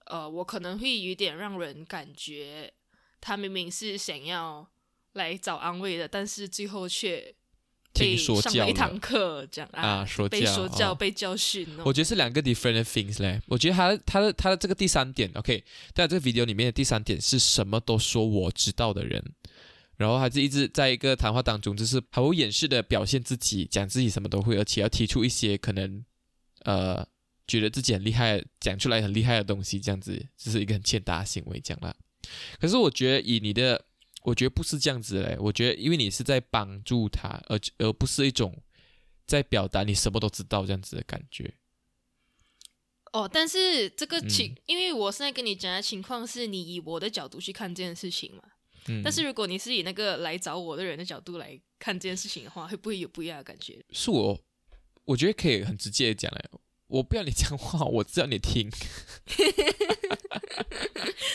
[0.08, 2.74] 呃，我可能会有点让人感觉
[3.22, 4.70] 他明明是想要
[5.18, 7.36] 来找安慰的，但是最后却
[7.94, 11.68] 被听说教上了一堂课，这样啊说教被说教、哦被教训。
[11.84, 13.42] 我觉得是两个 different things 嘞。
[13.48, 19.24] 我觉得他他的他的这个第三点，OK，在这个 video 里面的第三点是什么都说我知道的人，
[19.98, 26.06] 然后他是一直在一个谈话当中，就是毫无掩饰的表现自己，讲自己什么都会，而且要提出一些可能
[26.66, 27.04] 呃
[27.48, 31.96] 觉得自己很厉害，讲出来很厉害的东西，这样子，这是一个很欠打的行为，这样啦。
[32.60, 33.86] 可是我觉得以你的，
[34.28, 38.62] 我觉得不是这样子嘞，我觉得因为你是在帮助他，而而不是一种
[39.26, 41.54] 在表达你什么都知道这样子的感觉。
[43.14, 48.44] 哦，但是这个嗯情，因为我现在跟你讲的情况是你以我的角度去看这件事情嘛。
[48.90, 53.82] 嗯，但是如果你是以那个来找我的人的角度来看这件事情的话，会不会有不一样的感觉？
[53.92, 54.38] 是我，
[55.06, 56.50] 我觉得可以很直接的讲嘞，
[56.88, 58.70] 我不要你讲话，我只要你听。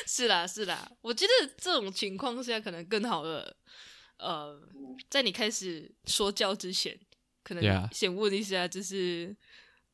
[0.06, 3.56] 是啦，是啦，我觉得这种情况下可能更好的，
[4.18, 4.60] 呃，
[5.08, 6.98] 在你开始说教之前，
[7.42, 9.34] 可能先问一下，就是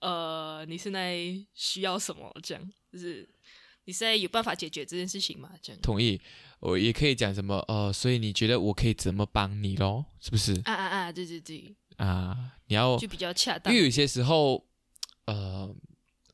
[0.01, 1.17] 呃，你现在
[1.55, 2.33] 需要什么？
[2.43, 3.29] 这样就是
[3.85, 5.51] 你现在有办法解决这件事情吗？
[5.63, 6.21] 这样同意，
[6.61, 10.05] 我也可以讲什么呃，所以你觉得我可以怎么帮你咯？
[10.21, 12.53] 是不是啊啊啊，对对对，啊？
[12.67, 13.87] 你要，就比较恰当因为。
[13.87, 14.68] 有些时候，
[15.31, 15.75] 呃，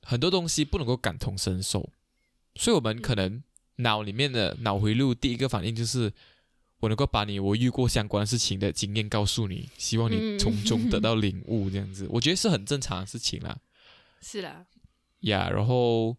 [0.02, 1.90] 很多东西不能够感同身受，
[2.54, 3.42] 所以我们可能
[3.76, 6.12] 脑里面的脑回路第一个反应就是。
[6.80, 13.58] 我能够把你我遇过相关事情的经验告诉你，希望你嗯从中得到领悟，这样子，我觉得是很正常的事情啦。
[14.20, 14.66] 是啦，
[15.20, 16.14] 呀然后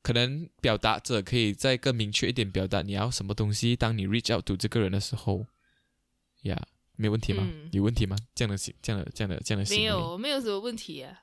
[0.00, 3.76] 可能表达者可以再更明确一点表达你要什么东西。
[3.76, 5.44] 当你 reach out to 这个人的时候，
[6.44, 6.58] 呀
[6.96, 7.46] 没问题吗？
[7.46, 8.16] 嗯有问题吗？
[8.34, 11.20] 这样的行，这样的这样的这样的没有没有什么问题啊。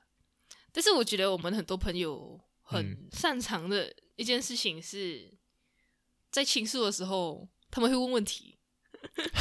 [0.78, 3.08] 但是我觉得我们很多朋友很嗯。
[3.10, 5.28] 擅长的一件事情是，
[6.30, 8.56] 在倾诉的时候他们会问问题，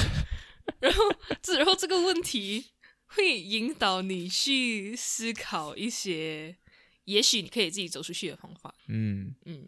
[0.82, 1.04] 然后
[1.40, 2.72] 这然后这个问题
[3.06, 6.58] 会引导你去思考一些，
[7.04, 8.74] 也许你可以自己走出去的方法。
[8.88, 9.36] 嗯。
[9.46, 9.64] 嗯。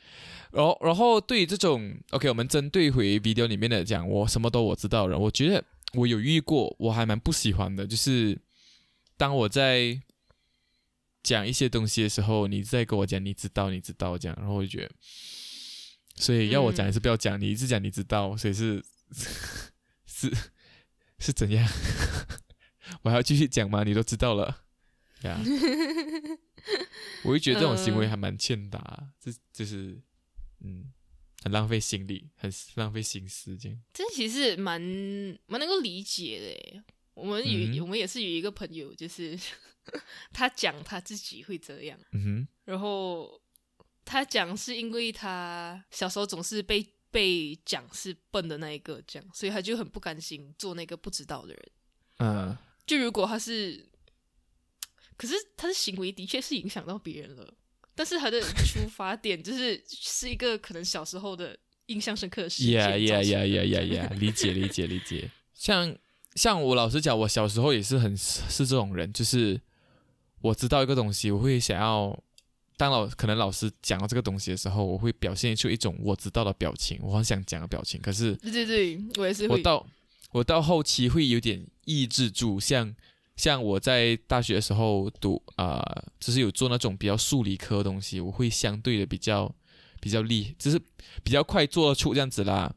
[0.51, 8.41] 然后然后对于这种 OK，我们针对回 video 里面的讲，我什么都我知道了，我觉得我有遇过，我还蛮不喜欢的，就是
[9.17, 10.01] 当我在
[11.23, 14.91] 讲一些东西的时候，你再跟我讲你知道你知道这样，然后我就觉得，
[16.15, 18.83] 所以要我讲还是不要讲，你一直讲你知道，所以是
[20.05, 20.31] 是
[21.19, 21.67] 是怎样？
[23.03, 23.83] 我还要继续讲吗？
[23.83, 24.63] 你都知道了
[25.23, 25.39] 呀。
[27.23, 30.01] 我就觉得这种行为还蛮欠打，这就是
[30.61, 30.91] 嗯，
[31.43, 33.77] 很浪费心力，很浪费心思这样。
[33.93, 34.81] 这其实蛮
[35.47, 36.39] 蛮能够理解
[36.73, 36.83] 的。
[37.13, 39.37] 我们有、嗯我们也是有一个朋友，就是
[40.33, 41.99] 他讲他自己会这样。
[42.11, 43.41] 嗯哼，然后
[44.05, 51.71] 他讲是因为他小时候总是被被讲是笨的那一个，这样，所以他就很不甘心做那个不知道的人。
[52.19, 53.87] 嗯，就如果他是，
[55.17, 57.53] 可是他的行为的确是影响到别人了，
[57.95, 65.29] 但是他的出发点就是是一个可能小时候的印象深刻的事件呀呀呀呀呀，理解理解理解。
[65.53, 65.97] 像
[66.35, 69.59] 像我老实讲，我小时候也是很是这种人，就是
[70.41, 72.17] 我知道一个东西，我会想要。
[72.77, 77.99] 当老可能老师讲到这个东西的时候，我会表现出一种我知道的表情，我很想讲的表情。
[77.99, 79.57] 可是对对对，我也是会。
[79.57, 79.85] 我到
[80.31, 82.95] 我到后期会有点抑制住，像
[83.35, 85.83] 像我在大学的时候读啊、
[86.21, 89.53] 就是有做那种比较数理科的东西，我会相对的比较
[89.99, 90.79] 比较厉，就是
[91.21, 92.73] 比较快做得出这样子啦。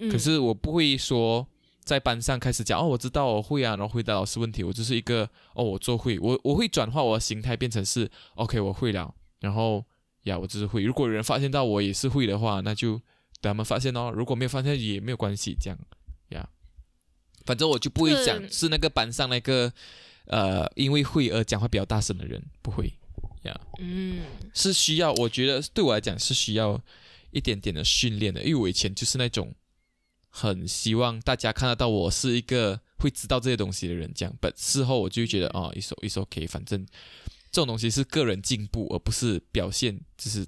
[0.00, 1.46] 嗯可是我不会说
[1.86, 9.84] 在班上开始讲哦，我知道我会啊，然后回答老师问题，我就是一个哦，我做会，我我会转化我的心态变成是 OK，我会了，然后
[10.24, 10.82] 呀，我就是会。
[10.82, 12.94] 如果有人发现到我也是会的话，那就
[13.40, 15.78] 等他们发现哦，如果没有发现也没有关系，这样
[16.30, 16.48] 呀，
[17.44, 19.72] 反正我就不会讲是那个班上那个
[20.26, 22.92] 呃因为会而讲话比较大声的人，不会
[23.42, 23.60] 呀。
[23.78, 26.82] 嗯是需要，我觉得对我来讲是需要
[27.30, 29.54] 一点点的训练的，因为我以前就是那种
[30.38, 34.36] 很希望大家看得到我是一个会知道这些东西的人，这样。
[34.38, 36.84] 但事后我就会觉得，哦，一手一手 OK，反正
[37.50, 40.46] 这种东西是个人进步，而不是表现，就是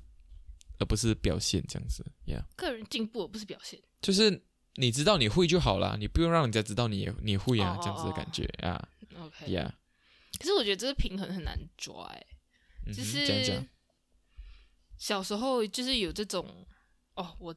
[0.79, 3.81] 而不是表现这样子，Yeah，个人进步而不是表现。
[4.03, 4.42] 就是
[4.74, 8.88] 你知道你会就好啦，你不用让人家知道你也你会啊哦，这样子的感觉啊。
[9.18, 9.72] OK，，Yeah，
[10.38, 12.14] 可是我觉得这个平衡很难抓、
[12.87, 13.66] 就是
[14.98, 16.66] 小时候就是有这种
[17.14, 17.55] 哦，我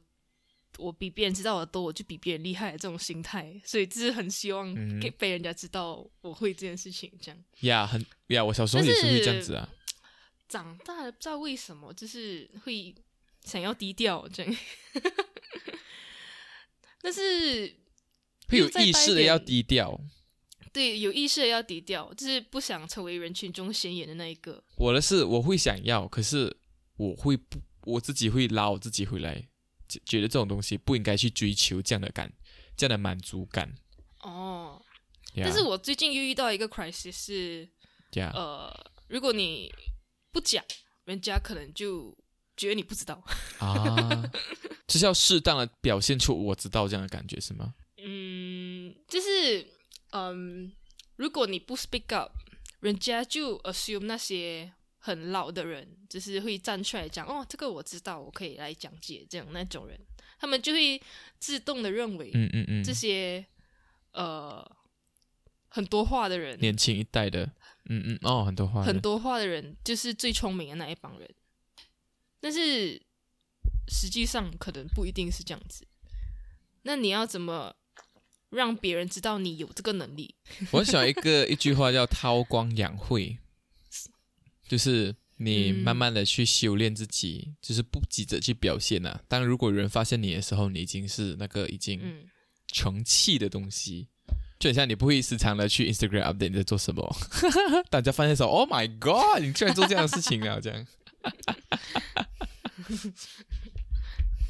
[0.78, 7.12] 我比别人知道的多，我就比别人厉害的这种心态，所以就是很希望嗯给被人家知道我会这件事情。
[7.20, 9.68] 这样呀，很呀，我小时候也是会这样子啊，
[10.48, 12.94] 长大了不知道为什么，就是会
[13.44, 14.56] 想要低调这样，
[17.02, 17.76] 但是
[18.48, 20.00] 会有意识的要低调。
[20.72, 24.64] 对有意识的要低调，就是不想成为人群中显眼的那一个。
[24.76, 26.56] 我的是我会想要，可是
[26.96, 29.46] 我会不我自己会拉我自己回来，
[29.92, 32.32] 觉觉得这种东西不应该去追求这样的感，
[32.76, 33.74] 这样的满足感。
[34.20, 34.80] 哦，
[35.34, 37.68] 呀但是我最近又遇到一个 crisis 是，
[38.12, 39.72] 呀呃，如果你
[40.30, 40.64] 不讲，
[41.04, 42.16] 人家可能就
[42.56, 43.22] 觉得你不知道。
[43.58, 44.30] 啊，
[44.86, 47.74] 就是要适当的表现出我知道这样的感觉是吗？
[47.98, 49.66] 嗯，就是
[50.12, 50.72] 嗯，
[51.16, 52.32] 如果你不 speak up，
[52.80, 54.72] 人家就 assume 那些
[55.04, 59.98] 很老的人，就是会站出来讲哦，这个我知道，我可以来讲解这样那种人，
[60.38, 61.02] 他们就会
[61.40, 62.84] 自动的认为嗯嗯嗯。
[62.84, 63.44] 这，些
[64.12, 64.64] 呃
[65.68, 67.50] 很多话的人，年轻一代的，
[67.86, 71.28] 嗯嗯哦，很多话很多话的人就是最聪明的那一帮人，
[72.40, 73.02] 但是
[73.88, 75.84] 实际上可能不一定是这样子。
[76.82, 77.74] 那你要怎么
[78.50, 80.36] 让别人知道你有这个能力？
[80.70, 83.38] 我很喜欢一个 一句话叫“韬光养晦”，
[84.72, 89.20] 就是你嗯慢慢的去修炼自己，就是不急着去表现啊。
[89.28, 92.24] 当如果有人发现你的时候，你已经是那个已经嗯，
[92.68, 94.08] 成器的东西，
[94.58, 97.16] 就很像你不会时常的去 Instagram update 你在做什么，
[97.92, 100.86] 大家发现说 “Oh my God，你居然做这样的事情啊！”这样，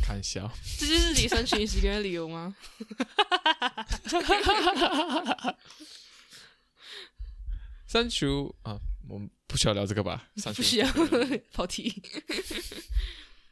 [0.04, 0.48] 开玩笑。
[0.78, 2.54] 这就是你删群时间的理由吗？
[7.88, 10.26] 删除啊，我们不需要聊这个吧？
[10.56, 10.90] 不需要
[11.52, 12.02] 跑题。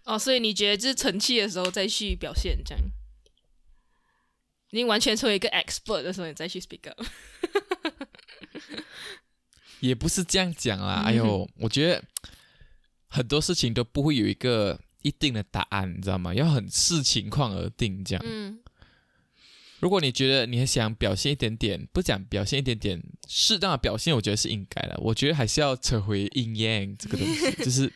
[0.04, 2.82] 哦，所以你觉得就是成器的时候再去表现，这样，
[4.70, 7.04] 已经完全成为一个 expert 的时候，你再去 speak up。
[9.80, 11.02] 也不是这样讲啦。
[11.02, 12.02] 嗯哎呦，我觉得
[13.06, 16.34] 很多事情都不会有一个一定的答案，你知道吗？
[16.34, 18.02] 要很视情况而定。
[18.02, 18.58] 这样，嗯
[19.80, 24.98] 如果你觉得你很想表现一点点，不讲表现一点点，适当的表现，我觉得是应该的。
[25.02, 27.92] 我觉得还是要扯回 yin yang 这个东西， 就是。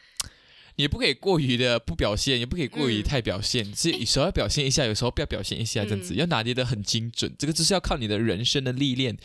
[0.77, 7.33] 你也不可以过于的不表现，也不可以过于嗯太表现，是有时候要表现一下，有时候不要表现一下，这样子、嗯要拿捏的很精准。
[7.39, 9.17] 这个就是要靠你的人生的历练，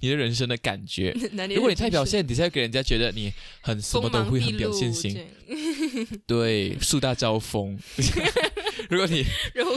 [0.00, 1.16] 你的人生的感觉。
[1.54, 5.24] 如果你太表现，底下给人家觉得你很什么都会很表现型
[6.26, 7.78] 对，树大招风。
[8.90, 9.24] 如果你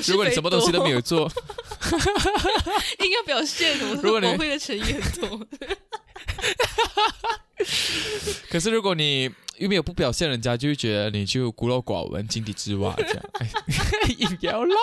[0.06, 1.32] 如果你什么东西都没有做，
[3.00, 5.48] 应该表现，我如果你我会的成语很多。
[8.50, 13.24] 可是如果你又没有不表现，人家就会觉得你就孤陋寡闻、井底之蛙这样。
[13.34, 13.50] 哎
[14.18, 14.76] 硬要啦。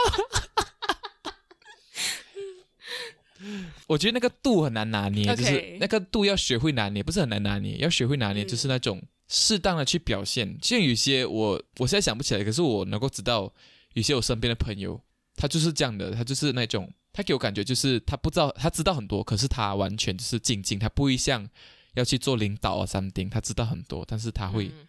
[3.87, 10.59] 我觉得那个度很难拿捏就是那个度要学会拿捏，不是很难拿捏，要学会拿捏，嗯就是那种适当的去表现。
[10.63, 13.53] 像有些我我现在想不起来，可是我能够知道，
[13.97, 15.03] 有些我身边的朋友，
[15.37, 21.49] 他就是这样的，他就是那种，他给我感觉就是他不知道，他知道很多，可是他完全就是静静，他不会像
[21.95, 24.87] 要去做领导啊三丁，他知道很多，但是他会嗯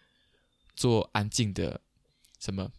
[0.76, 1.80] 做安静的
[2.38, 2.70] 什么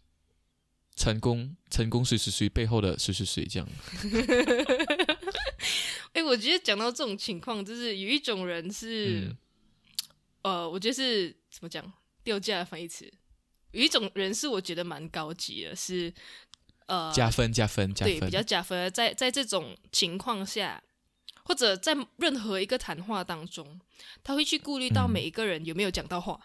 [0.94, 3.68] 成功成功谁谁谁背后的谁谁谁这样。
[6.12, 9.36] 哎、我觉得讲到这种情况，就是有一种人是，嗯
[10.42, 11.92] 呃，我觉得是怎么讲
[12.22, 13.12] 掉价的反义词。
[13.72, 16.12] 有一种人是我觉得蛮高级的，是
[16.86, 18.90] 呃加分加分加分，对比较加分。
[18.92, 20.82] 在在这种情况下，
[21.44, 23.80] 或或者在任何一个谈话当中，
[24.22, 26.38] 他会去顾虑到嗯每一个人有没有讲到话。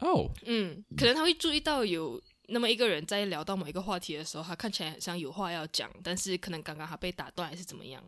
[0.00, 8.04] 哦， 嗯，可能他会注意到有那么一个人在聊到某一个话题的时候，他看起来很像有话要讲，但是可能刚刚他被打断还是怎么样，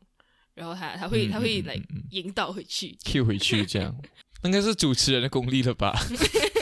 [0.53, 1.81] 然后他他会嗯他会来
[2.11, 2.95] 引导回去。
[3.03, 3.97] Q 回去这样，
[4.45, 5.95] 应该是主持人的功力了吧？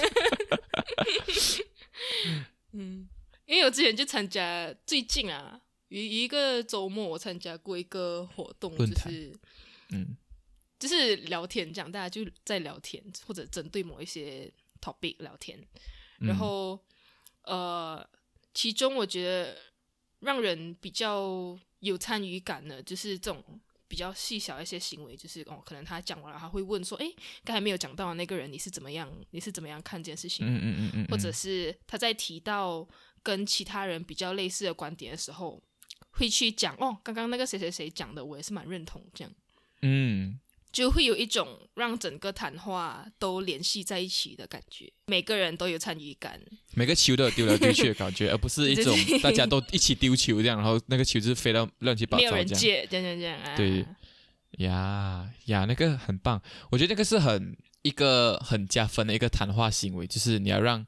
[2.72, 3.08] 嗯，
[3.46, 9.32] 因为我之前就参加最近啊，有一个周末我参加过一个活动，就是
[9.90, 10.16] 嗯。
[10.78, 15.56] 就是聊天这样，大家就在聊天或者针对某一些 topic 聊天，
[16.18, 16.26] 嗯。
[16.26, 16.76] 然后、
[17.42, 18.04] 呃，
[18.52, 19.56] 其中我觉得
[20.18, 23.60] 让人比较有参与感的，就是这种
[23.92, 27.06] 比较细小一些行为，就是哦，可能他讲完了，他会问说，哎，
[27.44, 29.06] 刚才没有讲到的那个人，你是怎么样？
[29.32, 30.46] 你是怎么样看这件事情？
[30.46, 32.88] 嗯嗯嗯嗯，或者是他在提到
[33.22, 35.62] 跟其他人比较类似的观点的时候，
[36.12, 39.30] 会去讲哦，刚刚那个谁谁谁讲的，我也是蛮认同，这样
[39.82, 40.40] 嗯
[40.72, 46.40] 就会有一种让整个谈话都联系在一起的感觉，每个人都有参与感。
[46.74, 52.46] 每个球都有丢来丢去的感觉，而不是一种 大家都一起丢球这样，然后那个球就是飞到乱七八糟这样。
[52.46, 53.56] 接，这样这样这样啊。
[53.56, 53.86] 对
[54.64, 60.86] 呀呀，那个很棒，我觉得那个是很一个很加分的一个谈话行为，就是你要让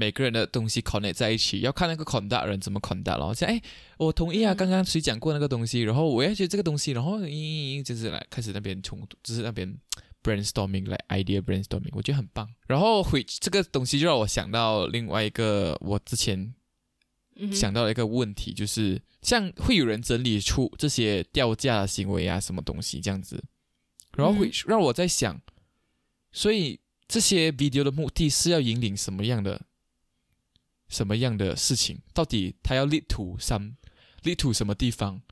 [0.00, 3.34] 每个人的东西 connect 在一起，要看那个 conduct 人怎么 conduct 咯。
[3.34, 3.60] 像哎，
[3.98, 9.76] 我同意啊，嗯刚刚谁讲过那个东西，然后我也觉得这个东西，然后咦，就是来开始那边冲突，就是那边
[10.22, 12.48] brainstorming 来 idea brainstorming，我觉得很棒。
[12.66, 16.54] 然后回这个东西就让我想到另外一个我之前
[17.36, 23.44] 嗯想到了一个问题，就是像会有人整理出这些掉价的行为啊，什么东西这样子，
[24.16, 25.38] 然后会嗯让我在想，
[26.32, 29.60] 所以这些 video 的目的是要引领什么样的
[30.90, 32.00] 什么样的事情？
[32.12, 33.76] 到底它要 lead to some
[34.24, 35.22] lead to 什么地方？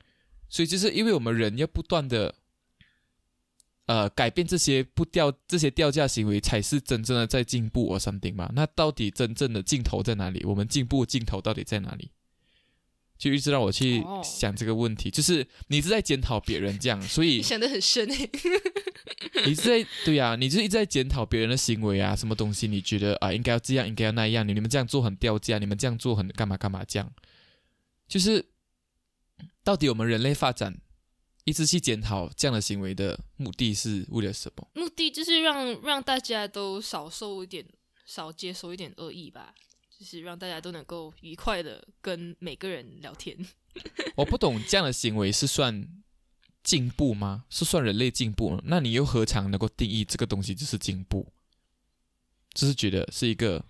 [0.48, 2.36] 所以就是因为我们人要不断的。
[3.90, 8.50] 呃，改变这些不掉这些掉价行为，才是真正的在进步 or something 嘛？
[8.54, 10.44] 那到底真正的尽头在哪里？
[10.44, 12.10] 我们进步尽头到底在哪里？
[13.18, 18.30] 就一直让我去哦想这个问题，就是你是在检讨别人这样，所以 你想的很深诶。
[19.44, 27.12] 你是在对呀、你就是一直在检讨别人的行为啊，什么东西你觉得啊应该要这样，应该要那样，你你们这样做很掉价，你们这样做很干嘛干嘛这样，
[28.06, 28.46] 就是
[29.64, 30.80] 到底我们人类发展
[31.44, 34.68] 一直去检讨这样的行为的目的是为了什么？
[34.74, 37.64] 目的就是让让大家都少受一点，
[38.04, 39.54] 少接受一点恶意吧，
[39.98, 43.36] 就是让大家都能够愉快的跟每个人聊天。
[44.16, 45.88] 我不懂这样的行为是算
[46.62, 47.46] 进步吗？
[47.50, 48.62] 是算人类进步吗？
[48.64, 51.32] 那你又何尝能够定义这个东西就是进步？
[52.54, 53.64] 就是觉得是一个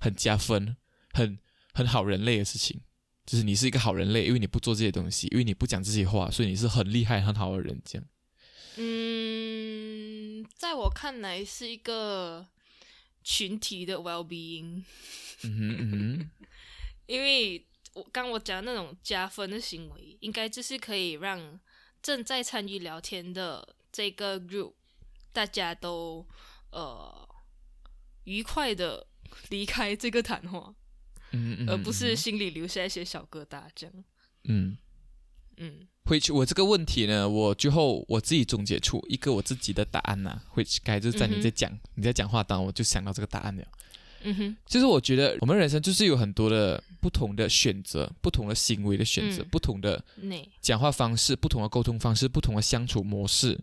[0.00, 0.76] 很加分、
[1.12, 1.38] 很
[1.72, 2.80] 很好人类的事情。
[3.24, 7.80] 就是你是一个好人类，因为你不做这些东西，因为你不讲这些话，所以你是很厉害、很好的人。
[7.84, 8.04] 这样，
[8.78, 12.48] 嗯，在我看来是一个
[13.22, 14.82] 群体的 well being，
[15.42, 16.30] 嗯哼嗯哼，
[17.06, 21.60] 因为我刚我讲的那种加分的行为，应该就是可以让
[22.02, 24.72] 正在参与聊天的这个 group
[25.32, 26.26] 大家都
[26.70, 27.28] 呃
[28.24, 29.06] 愉快的
[29.50, 30.74] 离开这个谈话，
[31.32, 34.04] 嗯嗯，而不是心里留下一些小疙瘩这样。
[34.44, 34.76] 嗯。
[35.58, 43.64] 嗯回去我这个问题呢，我最后我自己总结出一个我自己的答案呐、会该就是在你在讲、你在讲话当中，我就想到这个答案了。
[44.24, 50.04] 嗯哼，就是我觉得我们人生就是有很多的不同的选择，不同的行为的选择，嗯不同的
[50.60, 53.58] 讲话方式，不同的沟通方式，不同的相处模式。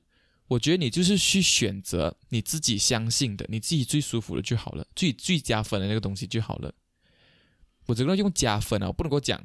[0.48, 6.74] 我觉得你就是去选择你自己相信的，你自己最舒服的就好了，最最加分的那个东西就好了。
[7.86, 9.40] 我只能用加分啊，我不能够讲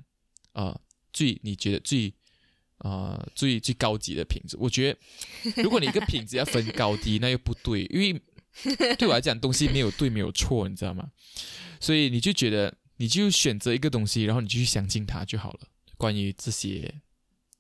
[0.53, 0.81] 啊、呃
[1.13, 2.24] 最你觉得最啊、
[2.79, 4.57] 呃最最高级的品质。
[4.59, 8.21] 我觉得如果你一个品质要分高低，那又不对，因为
[8.97, 11.11] 对我来讲，东西没有对，没有错，你知道吗？
[11.81, 15.61] 所以你就觉得，你就选择一个东西，然后你就去相信它就好了。
[15.97, 16.95] 关于这些，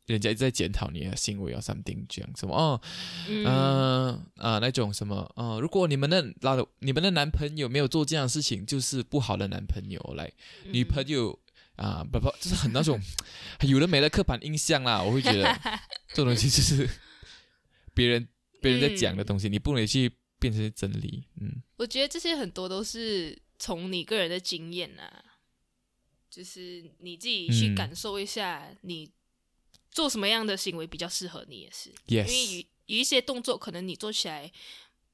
[0.06, 2.80] 人家一直在检讨你的行为啊，something 这样什么哦，
[3.28, 10.30] 嗯嗯啊、那种什么呃，如果你们的老的你们的男朋友没有做这样的事情，就是不好的男朋友来，
[10.66, 11.38] 女朋友
[11.76, 13.00] 啊，不不，就是很那种
[13.62, 15.02] 有的没的刻板印象啦。
[15.02, 15.44] 我会觉得
[16.08, 16.88] 这种东西就是
[17.92, 18.28] 别人
[18.60, 21.24] 别人在讲的东西，你不能去变成真理。
[21.40, 25.24] 嗯我觉得这些很多都是从你个人的经验啊，
[26.30, 29.10] 就是你自己去嗯感受一下，你
[29.90, 31.90] 做什么样的行为比较适合你，也是。
[32.06, 34.50] 因为有有一些动作，可能你做起来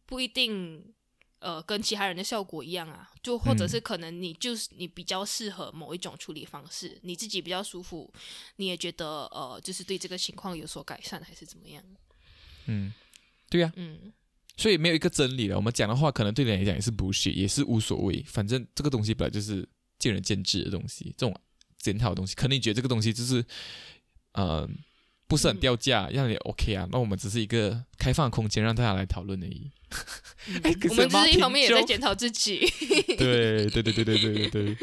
[0.05, 0.93] 不一定
[1.41, 8.11] 呃跟其他人的效果一样啊，就或者是可能你就是你比较适合某一种处理方式，你自己比较舒服，
[8.57, 11.83] 你也觉得呃就是对这个情况有所改善还是怎么样？
[12.67, 12.93] 嗯，
[13.49, 14.13] 对呀、嗯，
[14.57, 15.57] 所以没有一个真理了。
[15.57, 18.23] 我们讲的话，可能对你来讲也是不屑，也是无所谓。
[18.25, 19.69] 反正这个东西本来就是
[19.99, 21.35] 见仁见智的东西，这种
[21.79, 23.45] 检讨的东西，可能你觉得这个东西就是
[24.33, 24.69] 呃
[25.27, 26.87] 不是很掉价，让你 OK 啊。
[26.93, 29.71] 那我们只是一个开放空间，让大家来讨论而已。
[30.89, 32.67] 我们一方面也在检讨自己。
[33.19, 34.77] 对对对对对对对对。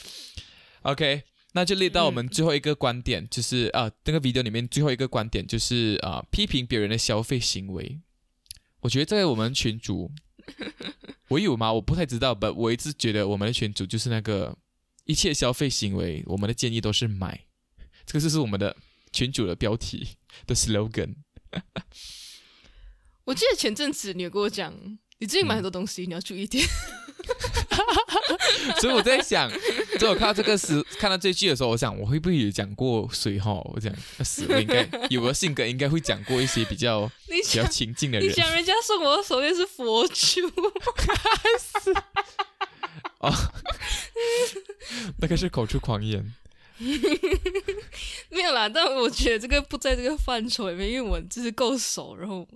[0.82, 1.22] OK，
[1.52, 7.98] 那就列到我们最后一个观点，就是啊、那个 video 里面最后一个观点就是啊、批评别人的消费行为。
[8.80, 10.12] 我觉得在我们群主，
[11.28, 11.72] 我有吗？
[11.72, 14.54] 我不太知道，but 我一直觉得我们的群主就是那个
[15.06, 17.46] 一切消费行为，我们的建议都是买，
[18.04, 18.76] 这个就是我们的
[19.12, 20.08] 群主的标题
[20.46, 21.14] 的 slogan。
[23.24, 24.72] 我记得前阵子你有跟我讲，
[25.18, 26.64] 你最近买很多东西，你要注意一点。
[28.80, 29.50] 所以我在想，
[29.98, 33.52] 就我看到这个时，看到这句的时候，我想我会不会也讲过水哈？
[33.72, 40.14] 我讲要死，我应该有个性格应该会讲过一些比较 比较讲，亲近的人你讲人家送我的手链是佛珠，
[41.58, 41.92] 死
[43.20, 43.32] 哦，
[45.18, 46.34] 那个是口出狂言。
[48.30, 48.68] 没有啦。
[48.68, 52.46] 但我觉得这个不在这个范畴里面，因为我就是够熟，然后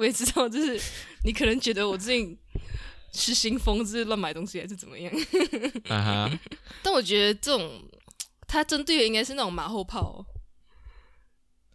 [0.00, 0.80] 我也知道，就是
[1.24, 2.38] 你可能觉得我最近
[3.12, 5.12] 失心疯，就是乱买东西还是怎么样。
[6.82, 7.82] 但我觉得这种
[8.48, 10.24] 他针对的应该是那种马后炮，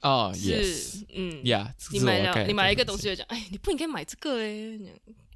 [0.02, 1.46] 哦是，yes，嗯。
[1.46, 4.80] 呀，你买了，你买了一个东西，西，就讲，哎，你不应该买这个嘞。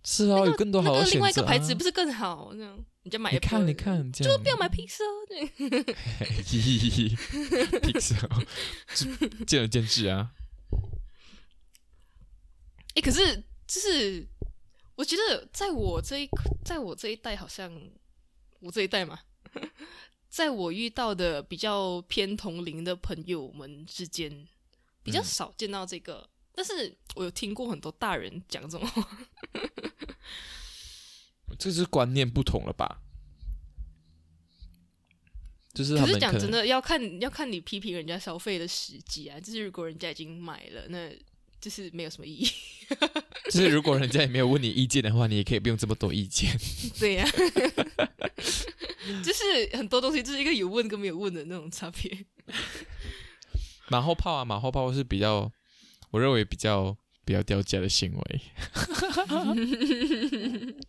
[0.03, 2.49] 是啊，有更多好那的另外一个牌子不是更好？
[2.53, 5.05] 这样你就买你看，的你，看，就不要买 Pixel
[9.45, 10.31] 见仁见智啊。
[12.99, 14.27] 哎，可是就是
[14.95, 16.29] 我觉得，在我这一
[16.65, 17.71] 在我这一代，好像
[18.59, 19.17] 我这一代嘛，
[20.27, 24.45] 在我遇到的比较偏同龄的朋友们之间，
[25.01, 26.29] 比较嗯少见到这个。
[26.53, 29.17] 但是我有听过很多大人讲这种话，
[31.57, 33.01] 这是观念不同了吧？
[35.73, 39.39] 就是他可是讲真的，要看要看你批评人家消费的时机啊。
[39.39, 41.09] 就是如果人家已经买了，那
[41.59, 42.49] 就是没有什么意义。
[43.51, 46.51] 就是如果人家也没有问你意见的话，你也可以不用这么多意见。
[46.99, 47.27] 对呀、
[49.23, 52.25] 就是很多东西就是一个有问跟没有问的那种差别。
[53.89, 55.51] 马后炮啊，马后炮是比较，
[56.11, 56.95] 我认为比较
[57.25, 58.41] 比较掉价的行为。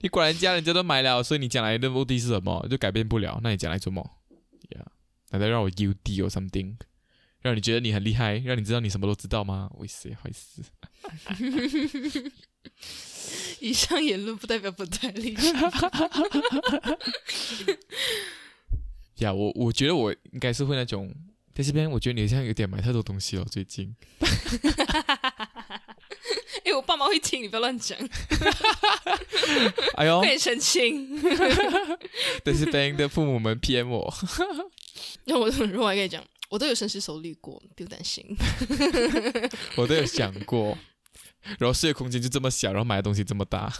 [0.01, 2.67] 你管人家人家都买了，所以你将来的目的是什么？
[2.71, 4.03] 就改变不了，那你将来做么？
[4.71, 4.87] 呀、
[5.31, 6.77] 难道让我 U D or something？
[7.43, 9.71] 让你觉得你很厉害，让你知道你什么都知道吗？
[9.79, 10.63] 为谁坏事？
[13.61, 15.55] 以上言论不代表本台立场。
[19.19, 21.15] 呀、我我觉得我应该是会那种，
[21.55, 23.95] 在这边我觉得你好像有点买太多东西了，最近。
[26.65, 27.99] 哎、我爸妈会听，你不要乱讲，
[29.97, 31.21] 哎呦快，点澄清。
[32.45, 34.15] 在这边的父母们 PM 我，
[35.25, 38.25] 那我如果还跟你讲，我都有深思熟虑过，不用担心。
[39.77, 40.77] 我都有想过。
[41.59, 43.73] 然后视野空间就这么小，然后买的东西这么大，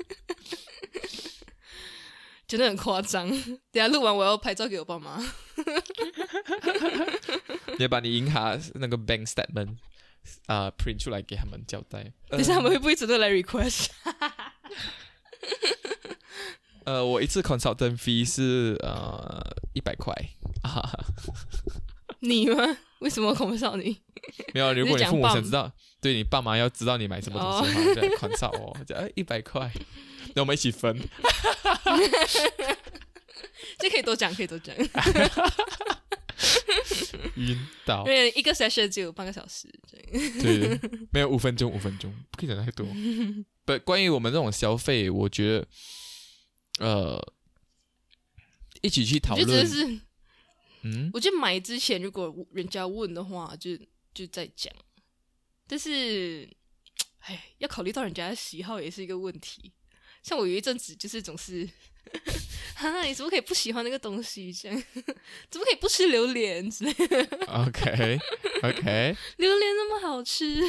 [2.48, 3.28] 真的很夸张。
[3.28, 5.22] 等下录完我要拍照给我爸妈。
[7.76, 9.76] 你要把你银行那个 bank statement
[10.46, 12.10] 啊、print 出来给他们交代。
[12.30, 13.88] 等下他们会不会真的来 request？
[16.84, 19.44] 呃，我一次 consultant fee 是呃
[19.74, 20.14] 一百块
[20.62, 21.04] 啊，
[22.20, 22.76] 你吗？
[23.00, 23.96] 为什么恐少你？
[24.52, 24.72] 没有。
[24.74, 29.70] 如果你父母想知道，对你爸妈要知道你买什么东西的话，就来 consult 我， 就哎一百块，
[30.34, 30.98] 那我们一起分。
[33.78, 34.74] 这可以多讲，可以多讲。
[37.36, 39.68] 晕倒因，为一个 session 只有半个小时。
[40.10, 40.78] 对，
[41.12, 42.86] 没有五分钟，五分钟不可以讲太多。
[43.64, 45.66] 不，关于我们这种消费，我觉得，
[46.86, 47.32] 呃，
[48.82, 49.66] 一起去讨论
[50.94, 53.76] 嗯，我觉得买之前如果人家问的话，就
[54.14, 54.72] 就再讲。
[55.66, 56.48] 但是，
[57.20, 59.72] 哎，要考虑到人家的喜好也是一个问题。
[60.22, 61.68] 像我有一阵子就是总是，
[62.74, 64.52] 哈，你怎么可以不喜欢那个东西？
[64.52, 64.84] 这样，
[65.50, 68.18] 怎么可以不吃榴莲之类的？OK
[68.62, 70.60] OK， 榴莲那么好吃，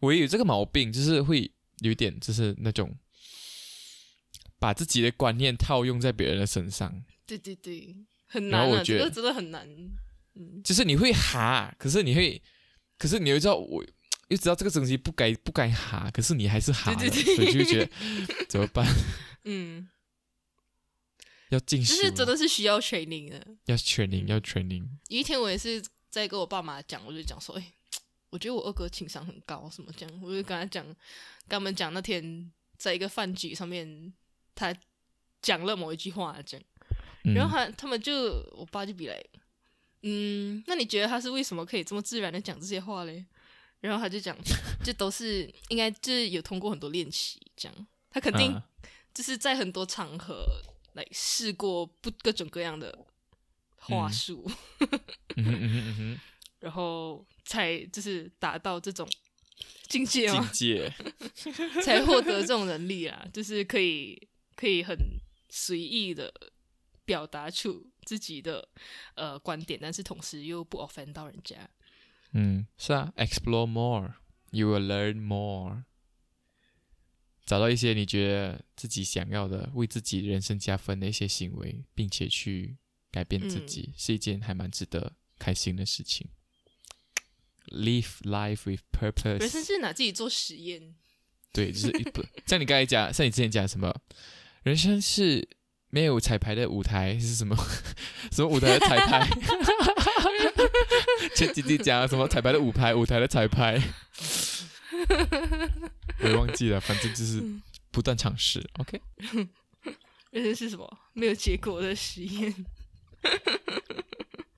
[0.00, 2.96] 我也有这个毛病，就是会有一点，就是那种
[4.58, 7.94] 把自己的观念套用在别人的身上，对对对，
[8.26, 9.68] 很难啊，然后我觉得这个真的很难。
[10.34, 12.40] 嗯，就是你会哈，可是你会，
[12.96, 13.84] 可是你又知道我
[14.28, 17.34] 又知道这个东西不该不该哈，可是你还是哈了，对对对。
[17.36, 17.90] 所以就觉得
[18.48, 18.86] 怎么办？
[19.44, 19.88] 嗯，
[21.50, 23.46] 要进就是真的是需要 training 的。
[23.66, 27.72] 要 training 要 training，有一天我也是在跟我爸妈讲，我就讲说，哎、
[28.30, 30.96] 我觉得我二哥情商很高，什么这样，我就跟他讲，跟
[31.50, 34.12] 他们讲那天在一个饭局上面，
[34.54, 34.74] 他
[35.42, 36.66] 讲了某一句话这样，
[37.32, 37.34] 嗯。
[37.34, 39.22] 然后他他们就我爸就比来，
[40.02, 43.24] 嗯，那你觉得他是为什么可以这么自然的讲这些话嘞？
[43.80, 44.36] 然后他就讲，
[44.82, 47.86] 这都是应该就是有通过很多练习，这样。
[48.10, 48.64] 他肯定啊。
[49.14, 50.44] 就是在很多场合
[50.92, 52.96] 来试过不各种各样的
[53.76, 54.12] 话嗯。
[54.12, 54.50] 术。
[56.60, 59.08] 然后才就是达到这种
[59.88, 60.92] 境界境，界，
[61.82, 64.96] 才获得这种能力啊，就是可以可以很
[65.48, 66.32] 随意的
[67.08, 68.68] 表达出自己的
[69.14, 71.56] 呃观点，但是同时又不 offend 到人家。
[72.32, 75.84] 嗯，是啊，explore more，you will learn more，
[77.46, 82.76] 找到一些你觉得自己想要的，为自己人生加分的一些行为，并且去
[83.10, 86.28] 改变自己，是一件还蛮值得开心的事情。
[87.68, 90.94] Live life with purpose，人生是拿自己做实验，
[91.54, 93.98] 对，就是一不 像你刚才讲，像你之前讲什么，
[94.62, 95.48] 人生是
[95.90, 97.56] 没有彩排的舞台是什么？
[98.30, 99.26] 什么舞台的彩排？
[101.34, 103.80] 前几集讲什么彩排的舞台，舞台的彩排，
[106.20, 107.42] 我也忘记了，反正就是
[107.90, 108.64] 不断尝试。
[108.78, 109.00] OK，
[110.30, 110.98] 人生是什么？
[111.14, 112.54] 没有结果的实验，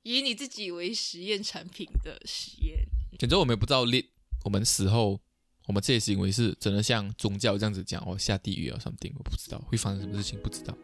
[0.02, 2.86] 以你自己为实验产品的实验。
[3.18, 4.06] 简直我们也不知道 lead
[4.44, 5.20] 我们死后，
[5.66, 10.76] 我们这些行为是真的像宗教这样子讲哦，下地狱啊 something，我不知道会发生什么事情，不知道。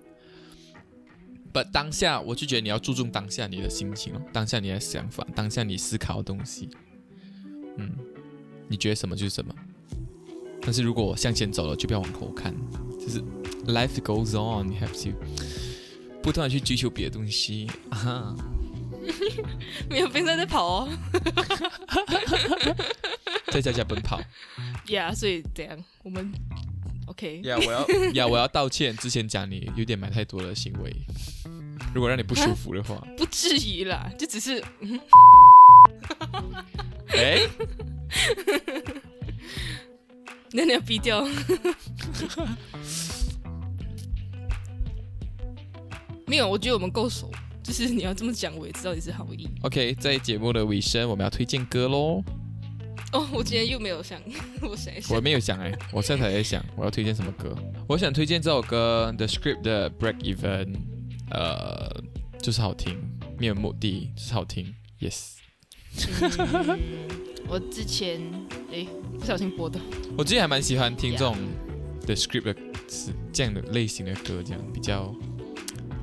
[1.53, 6.69] But 当下我就觉得你要注重当下你的心情哦，当下你的想法，当下你思考的东西，
[7.79, 7.91] 嗯，
[8.69, 9.55] 你觉得什么就是什么。
[10.61, 12.55] 但是如果我向前走了，就不要往后看，
[13.01, 13.23] 就是
[13.67, 15.17] life goes on，you have to
[16.23, 18.35] 不断的去追求别的东西啊。
[19.89, 20.89] 没有比赛在跑哦，
[23.53, 24.21] 在家家奔跑。
[24.87, 26.33] Yeah，、所以这样我们
[27.07, 30.95] OK，呀我要呀， 我要道歉，之前讲你有点买太多的行为，
[31.95, 34.63] 如果让你不舒服的话，不至于啦，就只是
[37.09, 37.47] 哎，
[40.53, 41.27] 那你要逼掉。
[46.27, 47.31] 没有，我觉得我们够熟，
[47.63, 49.49] 就是你要这么讲，我也知道你是好意。
[49.63, 52.21] OK，在节目的尾声，我们要推荐歌喽。
[53.13, 54.21] 哦，我今天又没有想，
[54.61, 57.57] 我想一我，没有想哎，我现在才在想我要推荐什么歌。
[57.89, 60.75] 我想推荐这首歌，The Script 的 Break Even，
[61.31, 62.03] 呃，
[62.43, 62.99] 就是好听，
[63.39, 64.75] 没有目的，就是好听。
[65.01, 65.35] Yes，
[66.19, 66.79] 嗯
[67.49, 68.21] 我之前
[68.73, 68.89] 诶
[69.19, 69.79] 不小心播的，
[70.19, 71.37] 我之前还蛮喜欢听这种
[72.05, 72.57] The Script 的
[72.89, 75.15] 是这样的类型的歌，这样比较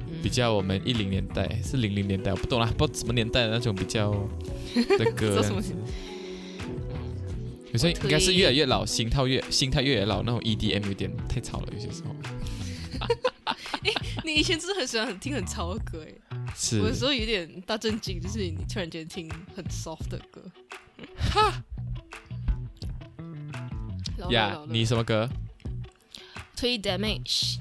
[0.08, 4.12] 嗯比较我们一零年代是零零年代，我不懂啦，不知道什么年代的那种比较
[4.98, 5.44] 的歌。
[7.74, 12.16] 有些应该是越来越老，心态越心态越来越老，那种 EDM 有点太吵了，有些时候。
[14.24, 16.14] 你以前真的很喜欢很听很潮的歌哎，
[16.56, 16.80] 是。
[16.80, 20.42] 我有时候有点大震惊，就是你突然间听很 soft 的歌。
[24.18, 25.28] 老了呀你什么歌？
[26.56, 27.58] 推 damage，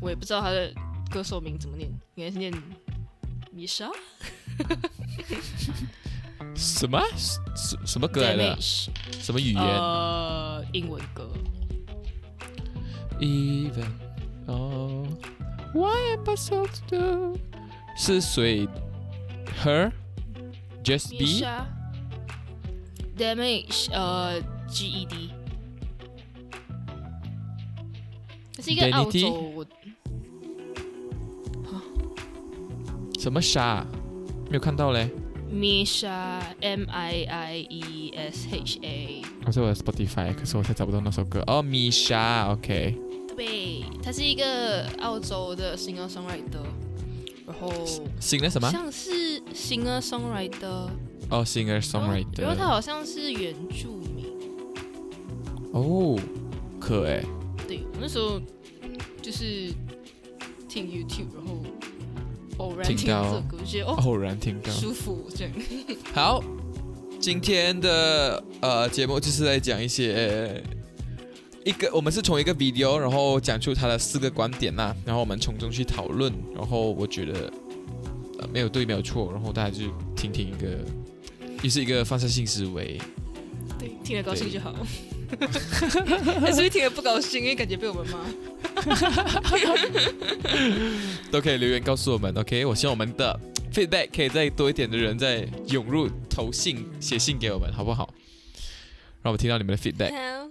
[0.00, 0.72] 我也不知道他的
[1.10, 2.50] 歌手名怎么念，应该是念
[3.50, 3.90] 米莎
[6.54, 7.00] 什么
[7.54, 8.56] 什什么歌来的？
[8.60, 11.28] 什么语言呃，英文歌。
[13.18, 13.86] ？Even
[14.46, 15.06] oh,
[15.72, 17.38] why am I so do？
[17.96, 18.68] 是谁
[19.64, 19.90] ？Her
[20.84, 21.66] Just Be 莎
[23.16, 25.30] damage，呃，G E D，
[28.54, 29.66] 它是一个澳 Danity？
[33.18, 33.84] 什么沙？
[34.50, 35.10] 没有看到嘞。
[35.50, 41.42] 米莎 M I I E S H A，我在我的 Spotify，可是我才找不到那首歌。
[41.46, 42.96] 哦，，Misha，OK。
[43.36, 46.64] 对，他是一个澳洲的 singer songwriter，
[47.46, 47.70] 然后
[48.18, 48.70] 新的什么？
[48.70, 50.88] 像是 singer songwriter，
[51.30, 52.46] 哦，singer 然 songwriter。
[52.46, 54.26] 后他好像是原住民。
[55.72, 56.18] 哦，
[56.80, 57.22] 可哎。
[57.68, 58.40] 对我那时候
[59.20, 59.72] 就是
[60.68, 61.62] 听 YouTube，然后
[62.58, 64.70] 偶然听到听到这首歌，觉得哦偶然听到。
[64.72, 65.52] 舒服这样。
[66.12, 66.42] 好，
[67.20, 70.62] 今天的呃节目就是在讲一些
[71.64, 77.52] 一个，我们是从一个 video，然后讲出他的四个观点呐、然后我们从中去讨论，然后我觉得
[78.38, 80.78] 呃没有对没有错，然后大家就听听一个，
[81.62, 83.00] 也是一个放射性思维，
[83.78, 84.74] 对，听得高兴就好。
[86.40, 88.18] 还是会听了不高兴，因为感觉被我们骂。
[91.30, 92.64] 都可以留言告诉我们，OK？
[92.64, 93.38] 我希望我们的
[93.72, 98.12] feedback 可以再多一点的人再涌入投信写信给我们，好不好？
[99.22, 100.12] 让我们听到你们的 feedback。
[100.12, 100.48] 好，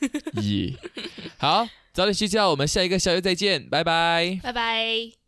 [0.42, 0.74] 耶，
[1.38, 4.38] 好，早点睡觉，我们下一个小月再见，拜拜。
[4.42, 5.19] 拜拜。